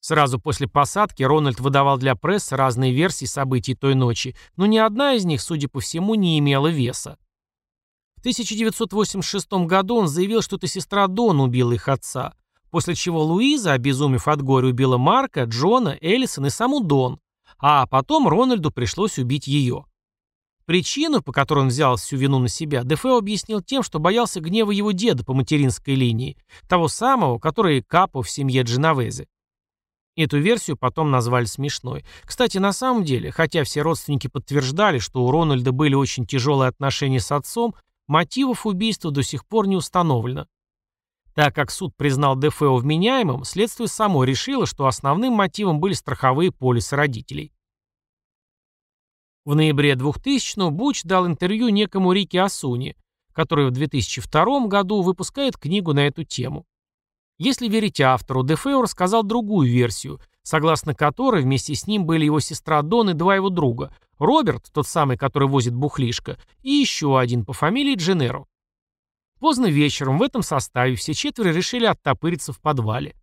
Сразу 0.00 0.40
после 0.40 0.68
посадки 0.68 1.22
Рональд 1.22 1.60
выдавал 1.60 1.98
для 1.98 2.14
прессы 2.16 2.56
разные 2.56 2.94
версии 2.94 3.26
событий 3.26 3.74
той 3.74 3.94
ночи, 3.94 4.34
но 4.56 4.64
ни 4.64 4.78
одна 4.78 5.12
из 5.12 5.26
них, 5.26 5.42
судя 5.42 5.68
по 5.68 5.80
всему, 5.80 6.14
не 6.14 6.38
имела 6.38 6.68
веса. 6.68 7.18
В 8.16 8.20
1986 8.20 9.52
году 9.66 9.96
он 9.96 10.08
заявил, 10.08 10.40
что 10.40 10.56
это 10.56 10.66
сестра 10.66 11.08
Дон 11.08 11.40
убила 11.40 11.72
их 11.72 11.88
отца, 11.88 12.34
После 12.74 12.96
чего 12.96 13.22
Луиза, 13.22 13.74
обезумев 13.74 14.26
от 14.26 14.42
горя, 14.42 14.66
убила 14.66 14.98
Марка, 14.98 15.44
Джона, 15.44 15.96
Эллисон 16.00 16.46
и 16.46 16.50
саму 16.50 16.80
Дон, 16.80 17.20
а 17.56 17.86
потом 17.86 18.26
Рональду 18.26 18.72
пришлось 18.72 19.16
убить 19.16 19.46
ее. 19.46 19.84
Причину, 20.66 21.22
по 21.22 21.30
которой 21.30 21.60
он 21.60 21.68
взял 21.68 21.94
всю 21.94 22.16
вину 22.16 22.40
на 22.40 22.48
себя, 22.48 22.82
Дефео 22.82 23.18
объяснил 23.18 23.62
тем, 23.62 23.84
что 23.84 24.00
боялся 24.00 24.40
гнева 24.40 24.72
его 24.72 24.90
деда 24.90 25.24
по 25.24 25.34
материнской 25.34 25.94
линии, 25.94 26.36
того 26.68 26.88
самого, 26.88 27.38
который 27.38 27.80
капо 27.80 28.24
в 28.24 28.28
семье 28.28 28.62
Дженовезе. 28.62 29.28
Эту 30.16 30.38
версию 30.38 30.76
потом 30.76 31.12
назвали 31.12 31.44
смешной. 31.44 32.04
Кстати, 32.24 32.58
на 32.58 32.72
самом 32.72 33.04
деле, 33.04 33.30
хотя 33.30 33.62
все 33.62 33.82
родственники 33.82 34.26
подтверждали, 34.26 34.98
что 34.98 35.24
у 35.24 35.30
Рональда 35.30 35.70
были 35.70 35.94
очень 35.94 36.26
тяжелые 36.26 36.70
отношения 36.70 37.20
с 37.20 37.30
отцом, 37.30 37.76
мотивов 38.08 38.66
убийства 38.66 39.12
до 39.12 39.22
сих 39.22 39.46
пор 39.46 39.68
не 39.68 39.76
установлено. 39.76 40.48
Так 41.34 41.54
как 41.54 41.70
суд 41.70 41.94
признал 41.96 42.36
Дефео 42.36 42.76
вменяемым, 42.76 43.44
следствие 43.44 43.88
само 43.88 44.22
решило, 44.22 44.66
что 44.66 44.86
основным 44.86 45.32
мотивом 45.32 45.80
были 45.80 45.92
страховые 45.92 46.52
полисы 46.52 46.94
родителей. 46.94 47.52
В 49.44 49.54
ноябре 49.54 49.92
2000-го 49.92 50.70
Буч 50.70 51.02
дал 51.02 51.26
интервью 51.26 51.68
некому 51.68 52.12
Рике 52.12 52.40
Асуни, 52.40 52.96
который 53.32 53.66
в 53.66 53.72
2002 53.72 54.66
году 54.68 55.02
выпускает 55.02 55.58
книгу 55.58 55.92
на 55.92 56.06
эту 56.06 56.22
тему. 56.24 56.64
Если 57.36 57.68
верить 57.68 58.00
автору, 58.00 58.44
Дефео 58.44 58.80
рассказал 58.80 59.24
другую 59.24 59.68
версию, 59.68 60.20
согласно 60.42 60.94
которой 60.94 61.42
вместе 61.42 61.74
с 61.74 61.88
ним 61.88 62.06
были 62.06 62.24
его 62.24 62.38
сестра 62.38 62.80
Дон 62.82 63.10
и 63.10 63.14
два 63.14 63.34
его 63.34 63.50
друга, 63.50 63.94
Роберт, 64.18 64.70
тот 64.72 64.86
самый, 64.86 65.16
который 65.16 65.48
возит 65.48 65.74
бухлишко, 65.74 66.38
и 66.62 66.70
еще 66.70 67.18
один 67.18 67.44
по 67.44 67.52
фамилии 67.52 67.96
Дженеро. 67.96 68.46
Поздно 69.40 69.66
вечером 69.66 70.18
в 70.18 70.22
этом 70.22 70.42
составе 70.42 70.96
все 70.96 71.14
четверо 71.14 71.48
решили 71.48 71.86
оттопыриться 71.86 72.52
в 72.52 72.60
подвале. 72.60 73.14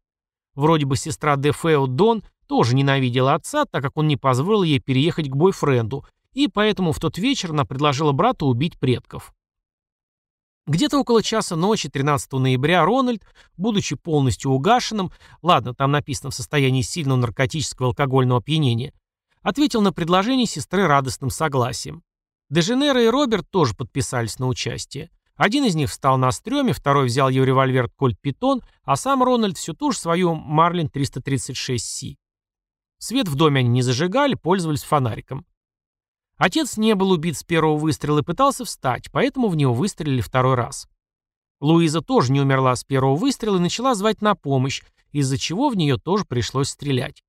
Вроде 0.56 0.86
бы 0.86 0.98
сестра 0.98 1.38
Дефео 1.38 1.88
Дон 1.88 2.24
тоже 2.48 2.75
ненавидела 2.75 3.34
отца, 3.34 3.65
так 3.65 3.82
как 3.82 3.98
он 3.98 4.08
не 4.08 4.18
позволил 4.18 4.63
ей 4.63 4.80
переехать 4.80 5.30
к 5.30 5.36
бойфренду, 5.36 6.06
и 6.34 6.48
поэтому 6.48 6.91
в 6.91 7.00
тот 7.00 7.18
вечер 7.18 7.51
она 7.51 7.65
предложила 7.65 8.12
брату 8.12 8.46
убить 8.46 8.77
предков. 8.77 9.34
Где-то 10.68 11.00
около 11.00 11.24
часа 11.24 11.56
ночи 11.56 11.89
13 11.89 12.34
ноября 12.34 12.86
Рональд, 12.86 13.24
будучи 13.58 13.96
полностью 13.96 14.51
угашенным, 14.51 15.12
ладно, 15.41 15.74
там 15.74 15.91
написано 15.91 16.30
в 16.30 16.36
состоянии 16.36 16.82
сильного 16.82 17.18
наркотического 17.18 17.89
алкогольного 17.89 18.39
опьянения, 18.39 18.94
ответил 19.41 19.82
на 19.82 19.91
предложение 19.91 20.46
сестры 20.46 20.86
радостным 20.86 21.30
согласием. 21.30 22.03
Деженера 22.50 23.01
и 23.01 23.08
Роберт 23.08 23.50
тоже 23.50 23.74
подписались 23.74 24.38
на 24.38 24.48
участие. 24.48 25.10
Один 25.41 25.65
из 25.65 25.74
них 25.74 25.89
встал 25.89 26.19
на 26.19 26.31
стреме, 26.31 26.71
второй 26.71 27.07
взял 27.07 27.27
ее 27.27 27.43
револьвер 27.43 27.89
Кольт 27.89 28.21
Питон, 28.21 28.62
а 28.83 28.95
сам 28.95 29.24
Рональд 29.24 29.57
всю 29.57 29.74
ту 29.74 29.91
же 29.91 29.98
свою 29.98 30.36
Марлин 30.36 30.86
336С. 30.86 32.15
Свет 33.00 33.27
в 33.27 33.33
доме 33.33 33.62
они 33.62 33.69
не 33.69 33.81
зажигали, 33.81 34.36
пользовались 34.36 34.83
фонариком. 34.83 35.48
Отец 36.38 36.77
не 36.77 36.93
был 36.93 37.10
убит 37.10 37.39
с 37.39 37.43
первого 37.43 37.75
выстрела 37.75 38.19
и 38.19 38.24
пытался 38.24 38.65
встать, 38.65 39.12
поэтому 39.12 39.48
в 39.48 39.55
него 39.55 39.74
выстрелили 39.74 40.21
второй 40.21 40.53
раз. 40.53 40.88
Луиза 41.60 42.01
тоже 42.01 42.31
не 42.31 42.39
умерла 42.39 42.75
с 42.75 42.83
первого 42.83 43.15
выстрела 43.15 43.57
и 43.57 43.62
начала 43.62 43.95
звать 43.95 44.21
на 44.21 44.36
помощь, 44.36 44.83
из-за 45.12 45.39
чего 45.39 45.69
в 45.69 45.75
нее 45.75 45.98
тоже 45.98 46.24
пришлось 46.24 46.69
стрелять. 46.69 47.24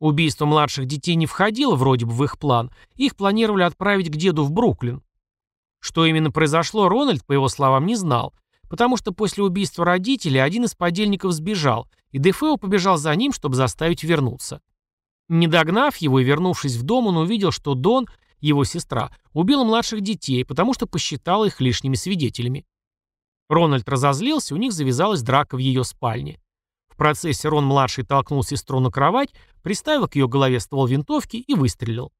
Убийство 0.00 0.46
младших 0.46 0.86
детей 0.86 1.14
не 1.14 1.26
входило 1.26 1.76
вроде 1.76 2.06
бы 2.06 2.12
в 2.12 2.24
их 2.24 2.40
план, 2.40 2.72
их 2.96 3.14
планировали 3.14 3.62
отправить 3.62 4.10
к 4.10 4.16
деду 4.16 4.42
в 4.42 4.50
Бруклин. 4.50 5.04
Что 5.80 6.04
именно 6.04 6.30
произошло, 6.30 6.88
Рональд, 6.88 7.24
по 7.24 7.32
его 7.32 7.48
словам, 7.48 7.86
не 7.86 7.96
знал, 7.96 8.34
потому 8.68 8.96
что 8.96 9.12
после 9.12 9.42
убийства 9.42 9.84
родителей 9.84 10.38
один 10.38 10.64
из 10.64 10.74
подельников 10.74 11.32
сбежал, 11.32 11.88
и 12.12 12.18
Дефео 12.18 12.56
побежал 12.56 12.98
за 12.98 13.14
ним, 13.16 13.32
чтобы 13.32 13.56
заставить 13.56 14.04
вернуться. 14.04 14.60
Не 15.28 15.46
догнав 15.46 15.96
его 15.96 16.20
и 16.20 16.24
вернувшись 16.24 16.76
в 16.76 16.82
дом, 16.82 17.06
он 17.06 17.16
увидел, 17.16 17.50
что 17.50 17.74
Дон, 17.74 18.06
его 18.40 18.64
сестра, 18.64 19.10
убила 19.32 19.64
младших 19.64 20.00
детей, 20.00 20.44
потому 20.44 20.74
что 20.74 20.86
посчитала 20.86 21.46
их 21.46 21.60
лишними 21.60 21.94
свидетелями. 21.94 22.66
Рональд 23.48 23.88
разозлился, 23.88 24.54
у 24.54 24.58
них 24.58 24.72
завязалась 24.72 25.22
драка 25.22 25.56
в 25.56 25.58
ее 25.58 25.84
спальне. 25.84 26.40
В 26.88 26.96
процессе 26.96 27.48
Рон-младший 27.48 28.04
толкнул 28.04 28.44
сестру 28.44 28.80
на 28.80 28.90
кровать, 28.90 29.30
приставил 29.62 30.06
к 30.08 30.14
ее 30.14 30.28
голове 30.28 30.60
ствол 30.60 30.86
винтовки 30.86 31.36
и 31.36 31.54
выстрелил. 31.54 32.12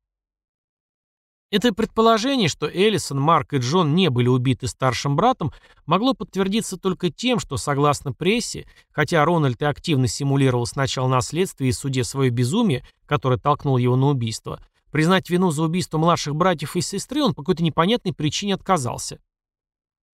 Это 1.50 1.74
предположение, 1.74 2.48
что 2.48 2.68
Эллисон, 2.68 3.20
Марк 3.20 3.54
и 3.54 3.56
Джон 3.56 3.94
не 3.94 4.08
были 4.08 4.28
убиты 4.28 4.68
старшим 4.68 5.16
братом, 5.16 5.52
могло 5.84 6.14
подтвердиться 6.14 6.76
только 6.76 7.10
тем, 7.10 7.40
что, 7.40 7.56
согласно 7.56 8.12
прессе, 8.12 8.68
хотя 8.92 9.24
Рональд 9.24 9.60
и 9.60 9.64
активно 9.64 10.06
симулировал 10.06 10.64
сначала 10.66 11.08
на 11.08 11.20
следствии 11.20 11.68
и 11.68 11.72
суде 11.72 12.04
свое 12.04 12.30
безумие, 12.30 12.84
которое 13.04 13.36
толкнуло 13.36 13.78
его 13.78 13.96
на 13.96 14.06
убийство, 14.06 14.60
признать 14.92 15.28
вину 15.28 15.50
за 15.50 15.64
убийство 15.64 15.98
младших 15.98 16.36
братьев 16.36 16.76
и 16.76 16.80
сестры 16.80 17.22
он 17.22 17.34
по 17.34 17.42
какой-то 17.42 17.64
непонятной 17.64 18.12
причине 18.12 18.54
отказался. 18.54 19.18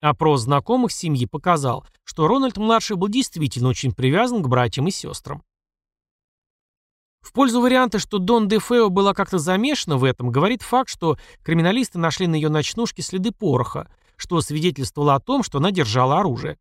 Опрос 0.01 0.43
знакомых 0.43 0.91
семьи 0.91 1.27
показал, 1.27 1.87
что 2.05 2.29
Рональд-младший 2.29 2.97
был 2.97 3.09
действительно 3.09 3.69
очень 3.69 3.93
привязан 3.93 4.43
к 4.43 4.49
братьям 4.49 4.89
и 4.89 4.91
сестрам. 4.91 5.43
В 7.27 7.33
пользу 7.33 7.61
варианта, 7.61 7.99
что 7.99 8.19
Дон 8.19 8.47
де 8.47 8.61
Фео 8.61 8.89
была 8.89 9.13
как-то 9.13 9.39
замешана 9.39 9.97
в 9.97 10.05
этом, 10.05 10.31
говорит 10.31 10.63
факт, 10.63 10.89
что 10.89 11.19
криминалисты 11.43 11.99
нашли 11.99 12.29
на 12.29 12.37
ее 12.37 12.51
ночнушке 12.51 13.03
следы 13.03 13.33
пороха, 13.33 13.91
что 14.15 14.41
свидетельствовало 14.41 15.17
о 15.17 15.21
том, 15.21 15.43
что 15.43 15.59
она 15.59 15.73
держала 15.73 16.21
оружие. 16.21 16.57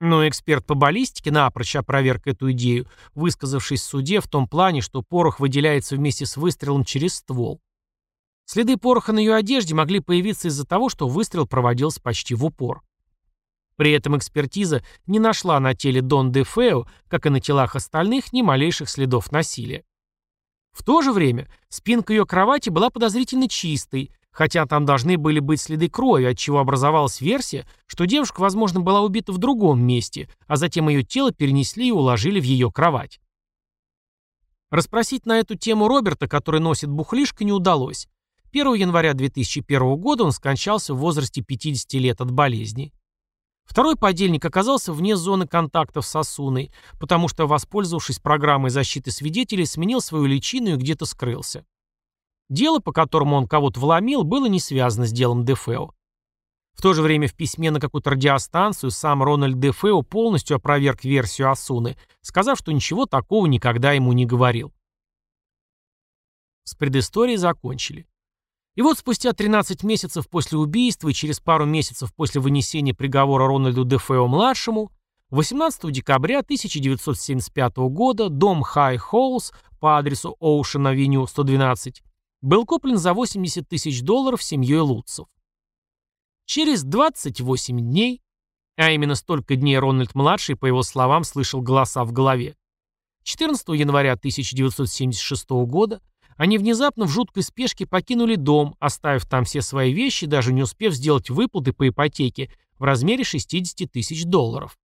Но 0.00 0.26
эксперт 0.26 0.64
по 0.64 0.74
баллистике 0.74 1.30
напрочь 1.30 1.76
опроверг 1.76 2.26
эту 2.26 2.50
идею, 2.52 2.88
высказавшись 3.14 3.82
в 3.82 3.84
суде 3.84 4.20
в 4.20 4.28
том 4.28 4.48
плане, 4.48 4.80
что 4.80 5.02
порох 5.02 5.40
выделяется 5.40 5.94
вместе 5.94 6.24
с 6.24 6.38
выстрелом 6.38 6.84
через 6.84 7.16
ствол. 7.16 7.60
Следы 8.46 8.78
пороха 8.78 9.12
на 9.12 9.18
ее 9.18 9.34
одежде 9.34 9.74
могли 9.74 10.00
появиться 10.00 10.48
из-за 10.48 10.64
того, 10.64 10.88
что 10.88 11.06
выстрел 11.06 11.46
проводился 11.46 12.00
почти 12.00 12.34
в 12.34 12.46
упор. 12.46 12.80
При 13.76 13.92
этом 13.92 14.16
экспертиза 14.16 14.82
не 15.06 15.18
нашла 15.18 15.60
на 15.60 15.74
теле 15.74 16.00
Дон 16.00 16.32
де 16.32 16.44
Фео, 16.44 16.86
как 17.08 17.26
и 17.26 17.28
на 17.28 17.40
телах 17.40 17.76
остальных, 17.76 18.32
ни 18.32 18.40
малейших 18.40 18.88
следов 18.88 19.30
насилия. 19.32 19.84
В 20.78 20.84
то 20.84 21.02
же 21.02 21.12
время 21.12 21.48
спинка 21.68 22.12
ее 22.12 22.24
кровати 22.24 22.70
была 22.70 22.88
подозрительно 22.88 23.48
чистой, 23.48 24.12
хотя 24.30 24.64
там 24.64 24.84
должны 24.84 25.18
были 25.18 25.40
быть 25.40 25.60
следы 25.60 25.90
крови, 25.90 26.26
от 26.26 26.38
чего 26.38 26.60
образовалась 26.60 27.20
версия, 27.20 27.66
что 27.86 28.06
девушка, 28.06 28.40
возможно, 28.40 28.78
была 28.78 29.00
убита 29.00 29.32
в 29.32 29.38
другом 29.38 29.84
месте, 29.84 30.30
а 30.46 30.54
затем 30.54 30.88
ее 30.88 31.02
тело 31.02 31.32
перенесли 31.32 31.88
и 31.88 31.92
уложили 31.92 32.38
в 32.38 32.44
ее 32.44 32.70
кровать. 32.70 33.20
Расспросить 34.70 35.26
на 35.26 35.40
эту 35.40 35.56
тему 35.56 35.88
Роберта, 35.88 36.28
который 36.28 36.60
носит 36.60 36.88
бухлишко, 36.88 37.42
не 37.42 37.52
удалось. 37.52 38.06
1 38.52 38.74
января 38.74 39.14
2001 39.14 39.96
года 39.96 40.22
он 40.22 40.30
скончался 40.30 40.94
в 40.94 40.98
возрасте 40.98 41.42
50 41.42 41.92
лет 41.94 42.20
от 42.20 42.30
болезни. 42.30 42.92
Второй 43.68 43.96
подельник 43.96 44.42
оказался 44.46 44.94
вне 44.94 45.14
зоны 45.14 45.46
контактов 45.46 46.06
с 46.06 46.16
Асуной, 46.16 46.72
потому 46.98 47.28
что, 47.28 47.46
воспользовавшись 47.46 48.18
программой 48.18 48.70
защиты 48.70 49.10
свидетелей, 49.10 49.66
сменил 49.66 50.00
свою 50.00 50.24
личину 50.24 50.70
и 50.70 50.76
где-то 50.76 51.04
скрылся. 51.04 51.66
Дело, 52.48 52.78
по 52.78 52.92
которому 52.92 53.36
он 53.36 53.46
кого-то 53.46 53.78
вломил, 53.78 54.24
было 54.24 54.46
не 54.46 54.58
связано 54.58 55.06
с 55.06 55.12
делом 55.12 55.44
Дефео. 55.44 55.90
В 56.72 56.80
то 56.80 56.94
же 56.94 57.02
время 57.02 57.28
в 57.28 57.34
письме 57.34 57.70
на 57.70 57.78
какую-то 57.78 58.10
радиостанцию 58.10 58.90
сам 58.90 59.22
Рональд 59.22 59.60
Дефео 59.60 60.00
полностью 60.00 60.56
опроверг 60.56 61.04
версию 61.04 61.50
Асуны, 61.50 61.98
сказав, 62.22 62.58
что 62.58 62.72
ничего 62.72 63.04
такого 63.04 63.44
никогда 63.46 63.92
ему 63.92 64.14
не 64.14 64.24
говорил. 64.24 64.72
С 66.64 66.74
предысторией 66.74 67.36
закончили. 67.36 68.06
И 68.78 68.80
вот 68.80 68.96
спустя 68.96 69.32
13 69.32 69.82
месяцев 69.82 70.28
после 70.28 70.56
убийства 70.56 71.08
и 71.08 71.12
через 71.12 71.40
пару 71.40 71.66
месяцев 71.66 72.14
после 72.14 72.40
вынесения 72.40 72.94
приговора 72.94 73.48
Рональду 73.48 73.84
Дефео-младшему, 73.84 74.92
18 75.30 75.90
декабря 75.90 76.38
1975 76.38 77.76
года 77.88 78.28
дом 78.28 78.62
Хай 78.62 78.96
Холлс 78.96 79.52
по 79.80 79.98
адресу 79.98 80.36
Оушен-авеню 80.38 81.26
112 81.26 82.04
был 82.40 82.64
куплен 82.64 82.98
за 82.98 83.14
80 83.14 83.68
тысяч 83.68 84.00
долларов 84.02 84.40
семьей 84.40 84.78
Лутцев. 84.78 85.26
Через 86.44 86.84
28 86.84 87.80
дней, 87.80 88.22
а 88.76 88.92
именно 88.92 89.16
столько 89.16 89.56
дней 89.56 89.76
Рональд-младший, 89.76 90.54
по 90.54 90.66
его 90.66 90.84
словам, 90.84 91.24
слышал 91.24 91.60
голоса 91.60 92.04
в 92.04 92.12
голове, 92.12 92.54
14 93.24 93.70
января 93.70 94.12
1976 94.12 95.50
года 95.66 96.00
они 96.38 96.56
внезапно 96.56 97.04
в 97.04 97.10
жуткой 97.10 97.42
спешке 97.42 97.84
покинули 97.84 98.36
дом, 98.36 98.76
оставив 98.78 99.26
там 99.26 99.44
все 99.44 99.60
свои 99.60 99.92
вещи, 99.92 100.24
даже 100.24 100.52
не 100.52 100.62
успев 100.62 100.94
сделать 100.94 101.30
выплаты 101.30 101.72
по 101.72 101.88
ипотеке 101.88 102.48
в 102.78 102.84
размере 102.84 103.24
60 103.24 103.90
тысяч 103.90 104.24
долларов. 104.24 104.78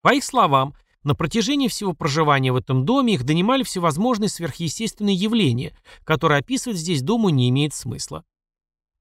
По 0.00 0.14
их 0.14 0.24
словам, 0.24 0.74
на 1.04 1.14
протяжении 1.14 1.68
всего 1.68 1.92
проживания 1.92 2.50
в 2.50 2.56
этом 2.56 2.86
доме 2.86 3.14
их 3.14 3.24
донимали 3.24 3.62
всевозможные 3.62 4.30
сверхъестественные 4.30 5.14
явления, 5.14 5.76
которые 6.02 6.38
описывать 6.38 6.78
здесь, 6.78 7.02
думаю, 7.02 7.34
не 7.34 7.50
имеет 7.50 7.74
смысла. 7.74 8.24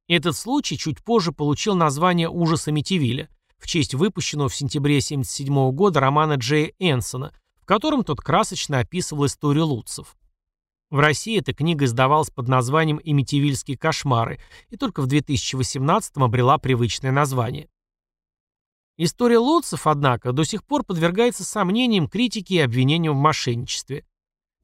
Этот 0.09 0.35
случай 0.35 0.77
чуть 0.77 1.01
позже 1.01 1.31
получил 1.31 1.75
название 1.75 2.29
«Ужаса 2.29 2.73
Митивиля» 2.73 3.29
в 3.57 3.67
честь 3.67 3.93
выпущенного 3.93 4.49
в 4.49 4.55
сентябре 4.55 4.97
1977 4.97 5.71
года 5.71 6.01
романа 6.01 6.33
Джея 6.33 6.73
Энсона, 6.77 7.33
в 7.61 7.65
котором 7.65 8.03
тот 8.03 8.19
красочно 8.19 8.79
описывал 8.79 9.27
историю 9.27 9.67
лутцев. 9.67 10.17
В 10.91 10.99
России 10.99 11.39
эта 11.39 11.53
книга 11.53 11.85
издавалась 11.85 12.29
под 12.29 12.49
названием 12.49 12.99
«Имитивильские 13.01 13.77
кошмары» 13.77 14.41
и 14.69 14.75
только 14.75 15.01
в 15.01 15.07
2018-м 15.07 16.21
обрела 16.21 16.57
привычное 16.57 17.13
название. 17.13 17.69
История 18.97 19.37
лотцев, 19.37 19.87
однако, 19.87 20.33
до 20.33 20.43
сих 20.43 20.65
пор 20.65 20.83
подвергается 20.83 21.45
сомнениям, 21.45 22.09
критике 22.09 22.55
и 22.55 22.59
обвинениям 22.59 23.15
в 23.15 23.21
мошенничестве. 23.21 24.05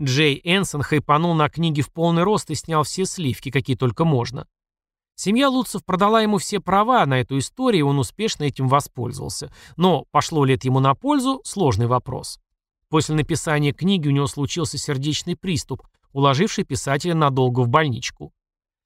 Джей 0.02 0.42
Энсон 0.44 0.82
хайпанул 0.82 1.34
на 1.34 1.50
книге 1.50 1.82
в 1.82 1.94
полный 1.94 2.24
рост 2.24 2.52
и 2.52 2.56
снял 2.56 2.84
все 2.84 3.06
сливки, 3.06 3.50
какие 3.50 3.78
только 3.78 4.04
можно. 4.04 4.50
Семья 5.16 5.50
Луцев 5.50 5.86
продала 5.86 6.22
ему 6.22 6.40
все 6.40 6.60
права 6.60 7.06
на 7.06 7.22
эту 7.22 7.38
историю, 7.38 7.80
и 7.80 7.90
он 7.90 8.00
успешно 8.00 8.44
этим 8.44 8.68
воспользовался. 8.68 9.50
Но 9.78 10.06
пошло 10.12 10.44
ли 10.44 10.56
это 10.56 10.68
ему 10.68 10.82
на 10.82 10.94
пользу– 10.94 11.40
сложный 11.46 11.88
вопрос. 11.88 12.38
После 12.90 13.16
написания 13.16 13.72
книги 13.72 14.10
у 14.10 14.12
него 14.12 14.28
случился 14.28 14.78
сердечный 14.78 15.38
приступ, 15.38 15.88
уложивший 16.17 16.63
писателя 16.63 17.13
надолго 17.13 17.60
в 17.60 17.69
больничку. 17.69 18.34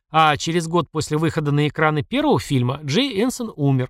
А 0.10 0.36
через 0.36 0.68
год 0.68 0.92
после 0.92 1.18
выхода 1.18 1.54
на 1.54 1.70
экраны 1.70 2.04
первого 2.04 2.42
фильма 2.42 2.82
Джей 2.84 3.24
Энсон 3.24 3.54
умер. 3.56 3.90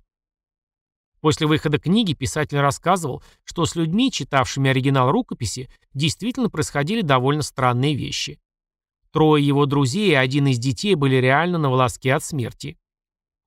После 1.20 1.48
выхода 1.48 1.80
книги 1.80 2.14
писатель 2.14 2.58
рассказывал, 2.58 3.20
что 3.42 3.64
с 3.64 3.74
людьми, 3.74 4.12
читавшими 4.12 4.70
оригинал 4.70 5.10
рукописи, 5.10 5.68
действительно 5.92 6.50
происходили 6.50 7.00
довольно 7.00 7.42
странные 7.42 7.96
вещи. 7.96 8.38
Трое 9.10 9.44
его 9.44 9.66
друзей 9.66 10.12
и 10.12 10.14
один 10.14 10.46
из 10.46 10.60
детей 10.60 10.94
были 10.94 11.16
реально 11.16 11.58
на 11.58 11.68
волоске 11.68 12.14
от 12.14 12.22
смерти. 12.22 12.78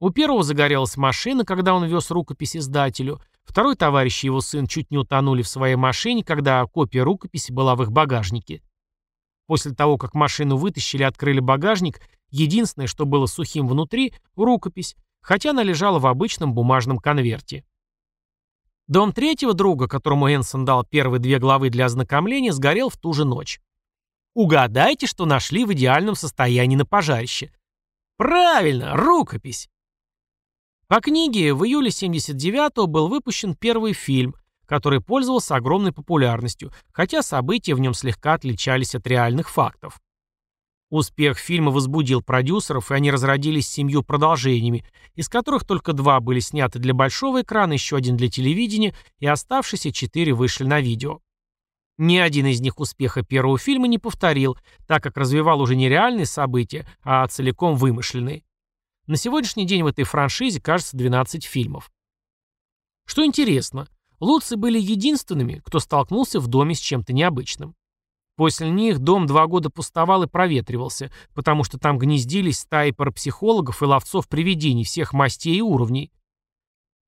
У 0.02 0.10
первого 0.10 0.44
загорелась 0.44 0.98
машина, 0.98 1.46
когда 1.46 1.74
он 1.74 1.86
вез 1.86 2.12
рукопись 2.12 2.58
издателю. 2.58 3.22
Второй 3.46 3.78
товарищ 3.78 4.26
и 4.26 4.28
его 4.28 4.42
сын 4.42 4.68
чуть 4.68 4.92
не 4.92 4.98
утонули 4.98 5.42
в 5.42 5.48
своей 5.48 5.76
машине, 5.78 6.22
когда 6.22 6.66
копия 6.66 7.04
рукописи 7.04 7.54
была 7.54 7.78
в 7.78 7.84
их 7.84 7.94
багажнике. 7.94 8.62
После 9.48 9.74
того, 9.74 9.98
как 9.98 10.14
машину 10.14 10.58
вытащили 10.58 11.02
и 11.02 11.06
открыли 11.06 11.40
багажник, 11.40 12.02
единственное, 12.30 12.88
что 12.88 13.06
было 13.06 13.26
сухим 13.28 13.68
внутри– 13.68 14.14
рукопись, 14.36 14.96
хотя 15.22 15.52
она 15.52 15.64
лежала 15.64 16.00
в 16.00 16.08
обычном 16.08 16.54
бумажном 16.54 16.98
конверте. 16.98 17.64
Дом 18.88 19.14
третьего 19.14 19.54
друга, 19.54 19.88
которому 19.88 20.32
Энсон 20.34 20.66
дал 20.66 20.84
первые 20.86 21.20
две 21.20 21.40
главы 21.40 21.70
для 21.70 21.86
ознакомления, 21.86 22.54
сгорел 22.54 22.90
в 22.90 22.98
ту 22.98 23.14
же 23.14 23.26
ночь. 23.26 23.60
Угадайте, 24.36 25.08
что 25.08 25.26
нашли 25.26 25.66
в 25.66 25.74
идеальном 25.74 26.16
состоянии 26.16 26.76
на 26.76 26.86
пожарище. 26.86 27.52
Правильно, 28.18 28.96
рукопись. 28.96 29.70
По 30.88 31.02
книге 31.02 31.54
в 31.54 31.66
июле 31.66 31.90
79-го 31.90 32.86
был 32.86 33.08
выпущен 33.08 33.56
первый 33.56 33.94
фильм, 33.94 34.36
который 34.66 35.02
пользовался 35.02 35.56
огромной 35.56 35.92
популярностью, 35.92 36.72
хотя 36.92 37.22
события 37.22 37.76
в 37.76 37.80
нем 37.80 37.94
слегка 37.94 38.34
отличались 38.34 38.96
от 38.96 39.06
реальных 39.08 39.50
фактов. 39.50 40.00
Успех 40.92 41.40
фильма 41.40 41.72
возбудил 41.72 42.22
продюсеров, 42.22 42.92
и 42.92 42.94
они 42.94 43.10
разродились 43.10 43.68
семью 43.68 44.04
продолжениями, 44.04 44.86
из 45.16 45.28
которых 45.28 45.66
только 45.66 45.94
два 45.94 46.20
были 46.20 46.40
сняты 46.40 46.80
для 46.80 46.94
большого 46.94 47.42
экрана, 47.42 47.74
еще 47.74 47.98
один 47.98 48.18
для 48.18 48.30
телевидения, 48.30 48.96
и 49.20 49.26
оставшиеся 49.26 49.92
четыре 49.92 50.34
вышли 50.34 50.64
на 50.64 50.80
видео. 50.80 51.20
Ни 51.98 52.18
один 52.18 52.46
из 52.46 52.60
них 52.62 52.80
успеха 52.80 53.24
первого 53.24 53.58
фильма 53.58 53.88
не 53.88 53.98
повторил, 53.98 54.58
так 54.86 55.02
как 55.02 55.18
развивал 55.18 55.62
уже 55.62 55.76
не 55.76 55.90
реальные 55.90 56.26
события, 56.26 56.88
а 57.04 57.26
целиком 57.28 57.76
вымышленные. 57.76 58.44
На 59.08 59.18
сегодняшний 59.18 59.66
день 59.66 59.84
в 59.84 59.88
этой 59.88 60.04
франшизе, 60.04 60.62
кажется, 60.62 60.98
12 60.98 61.46
фильмов. 61.46 61.92
Что 63.06 63.26
интересно, 63.26 63.88
Луцы 64.20 64.58
были 64.58 64.80
единственными, 64.80 65.62
кто 65.66 65.80
столкнулся 65.80 66.40
в 66.40 66.48
доме 66.48 66.76
с 66.76 66.80
чем-то 66.80 67.14
необычным. 67.14 67.76
После 68.38 68.70
них 68.70 69.00
дом 69.00 69.28
два 69.28 69.48
года 69.48 69.70
пустовал 69.70 70.24
и 70.24 70.28
проветривался, 70.28 71.12
потому 71.34 71.64
что 71.64 71.78
там 71.78 71.98
гнездились 71.98 72.60
стаи 72.60 72.92
парапсихологов 72.92 73.82
и 73.82 73.86
ловцов 73.86 74.28
привидений 74.28 74.84
всех 74.84 75.14
мастей 75.14 75.58
и 75.58 75.62
уровней, 75.62 76.12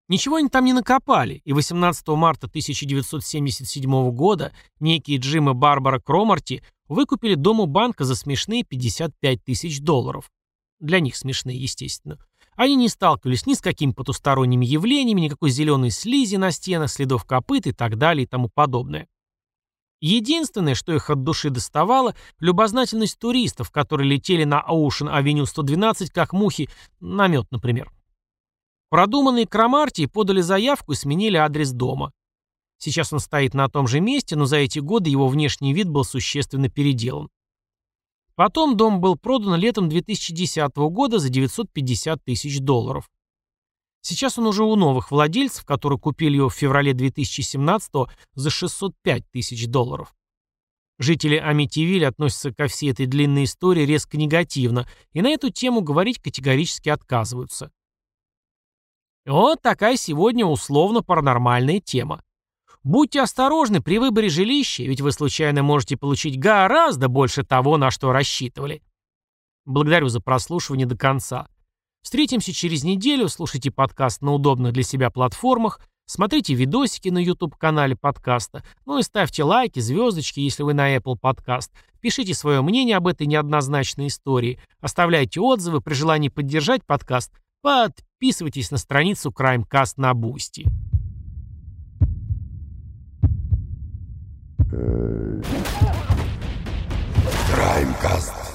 Ничего 0.10 0.38
они 0.38 0.48
там 0.48 0.64
не 0.64 0.72
накопали, 0.72 1.42
и 1.44 1.52
18 1.52 2.08
марта 2.10 2.48
1977 2.48 4.12
года 4.12 4.54
некие 4.80 5.18
Джим 5.18 5.50
и 5.50 5.54
Барбара 5.54 6.00
Кромарти 6.00 6.64
выкупили 6.88 7.36
дом 7.36 7.60
у 7.60 7.66
банка 7.66 8.06
за 8.06 8.16
смешные 8.16 8.64
55 8.64 9.44
тысяч 9.44 9.82
долларов. 9.82 10.32
Для 10.80 11.02
них 11.02 11.18
смешные, 11.18 11.58
естественно. 11.58 12.18
Они 12.58 12.76
не 12.76 12.90
сталкивались 12.90 13.46
ни 13.46 13.54
с 13.54 13.62
какими 13.62 13.92
потусторонними 13.92 14.66
явлениями, 14.66 15.22
никакой 15.22 15.52
зеленой 15.52 15.92
слизи 15.92 16.38
на 16.38 16.52
стенах, 16.52 16.90
следов 16.90 17.24
копыт 17.24 17.68
и 17.68 17.72
так 17.72 18.00
далее 18.00 18.24
и 18.24 18.28
тому 18.28 18.50
подобное. 18.50 19.08
Единственное, 20.02 20.74
что 20.74 20.92
их 20.92 21.12
от 21.12 21.24
души 21.24 21.52
доставало, 21.52 22.16
любознательность 22.40 23.20
туристов, 23.20 23.70
которые 23.70 24.10
летели 24.10 24.44
на 24.44 24.66
Avenue 24.68 25.46
112 25.46 26.12
как 26.12 26.34
мухи, 26.34 26.68
на 27.00 27.28
мед, 27.28 27.46
например. 27.52 27.92
Продуманные 28.90 29.46
Кромартии 29.46 30.08
подали 30.08 30.42
заявку 30.42 30.94
и 30.94 30.96
сменили 30.96 31.38
адрес 31.38 31.72
дома. 31.72 32.12
Сейчас 32.80 33.14
он 33.14 33.20
стоит 33.20 33.54
на 33.54 33.70
том 33.70 33.88
же 33.88 34.00
месте, 34.00 34.36
но 34.36 34.46
за 34.46 34.58
эти 34.58 34.80
годы 34.80 35.12
его 35.12 35.28
внешний 35.28 35.74
вид 35.74 35.90
был 35.90 36.04
существенно 36.04 36.70
переделан. 36.70 37.30
Потом 38.38 38.78
дом 38.78 39.02
был 39.02 39.16
продан 39.16 39.56
летом 39.56 39.90
2010 39.90 40.76
года 40.76 41.18
за 41.18 41.30
950 41.30 42.24
тысяч 42.24 42.60
долларов. 42.60 43.10
Сейчас 44.02 44.38
он 44.38 44.46
уже 44.46 44.64
у 44.64 44.76
новых 44.76 45.10
владельцев, 45.10 45.66
которые 45.66 45.98
купили 45.98 46.36
его 46.36 46.50
в 46.50 46.54
феврале 46.54 46.94
2017 46.94 47.92
за 48.36 48.50
605 48.52 49.32
тысяч 49.32 49.68
долларов. 49.68 50.14
Жители 51.00 51.36
Амитивилля 51.38 52.10
относятся 52.10 52.54
ко 52.54 52.68
всей 52.68 52.92
этой 52.92 53.08
длинной 53.08 53.46
истории 53.46 53.88
резко 53.88 54.18
негативно 54.18 54.88
и 55.14 55.22
на 55.24 55.30
эту 55.30 55.50
тему 55.50 55.82
говорить 55.82 56.20
категорически 56.20 56.90
отказываются. 56.90 57.72
Вот 59.26 59.64
такая 59.64 59.98
сегодня 59.98 60.46
условно-паранормальная 60.46 61.80
тема. 61.80 62.22
Будьте 62.88 63.20
осторожны 63.22 63.82
при 63.82 63.98
выборе 63.98 64.30
жилища, 64.30 64.84
ведь 64.84 65.02
вы 65.02 65.12
случайно 65.12 65.62
можете 65.62 65.98
получить 65.98 66.40
гораздо 66.40 67.10
больше 67.10 67.44
того, 67.44 67.76
на 67.76 67.92
что 67.92 68.14
рассчитывали. 68.14 68.82
Благодарю 69.66 70.08
за 70.08 70.22
прослушивание 70.22 70.88
до 70.88 70.96
конца. 70.96 71.50
Встретимся 72.02 72.54
через 72.54 72.86
неделю, 72.86 73.28
слушайте 73.28 73.72
подкаст 73.72 74.22
на 74.22 74.32
удобных 74.32 74.72
для 74.72 74.84
себя 74.84 75.10
платформах, 75.10 75.82
смотрите 76.06 76.54
видосики 76.54 77.10
на 77.10 77.18
YouTube-канале 77.18 77.98
подкаста, 77.98 78.64
ну 78.86 79.00
и 79.00 79.04
ставьте 79.04 79.44
лайки, 79.44 79.82
звездочки, 79.82 80.40
если 80.40 80.64
вы 80.64 80.74
на 80.74 80.96
Apple 80.96 81.18
Podcast. 81.22 81.72
Пишите 82.00 82.34
свое 82.34 82.62
мнение 82.62 82.96
об 82.96 83.08
этой 83.08 83.28
неоднозначной 83.28 84.08
истории, 84.08 84.62
оставляйте 84.80 85.42
отзывы, 85.42 85.82
при 85.82 85.94
желании 85.94 86.30
поддержать 86.30 86.86
подкаст– 86.86 87.34
Подписывайтесь 87.62 88.72
на 88.72 88.78
страницу 88.78 89.30
Crimecast 89.30 89.96
на 89.98 90.14
Boosty. 90.14 90.68
Crimecast. 97.52 98.47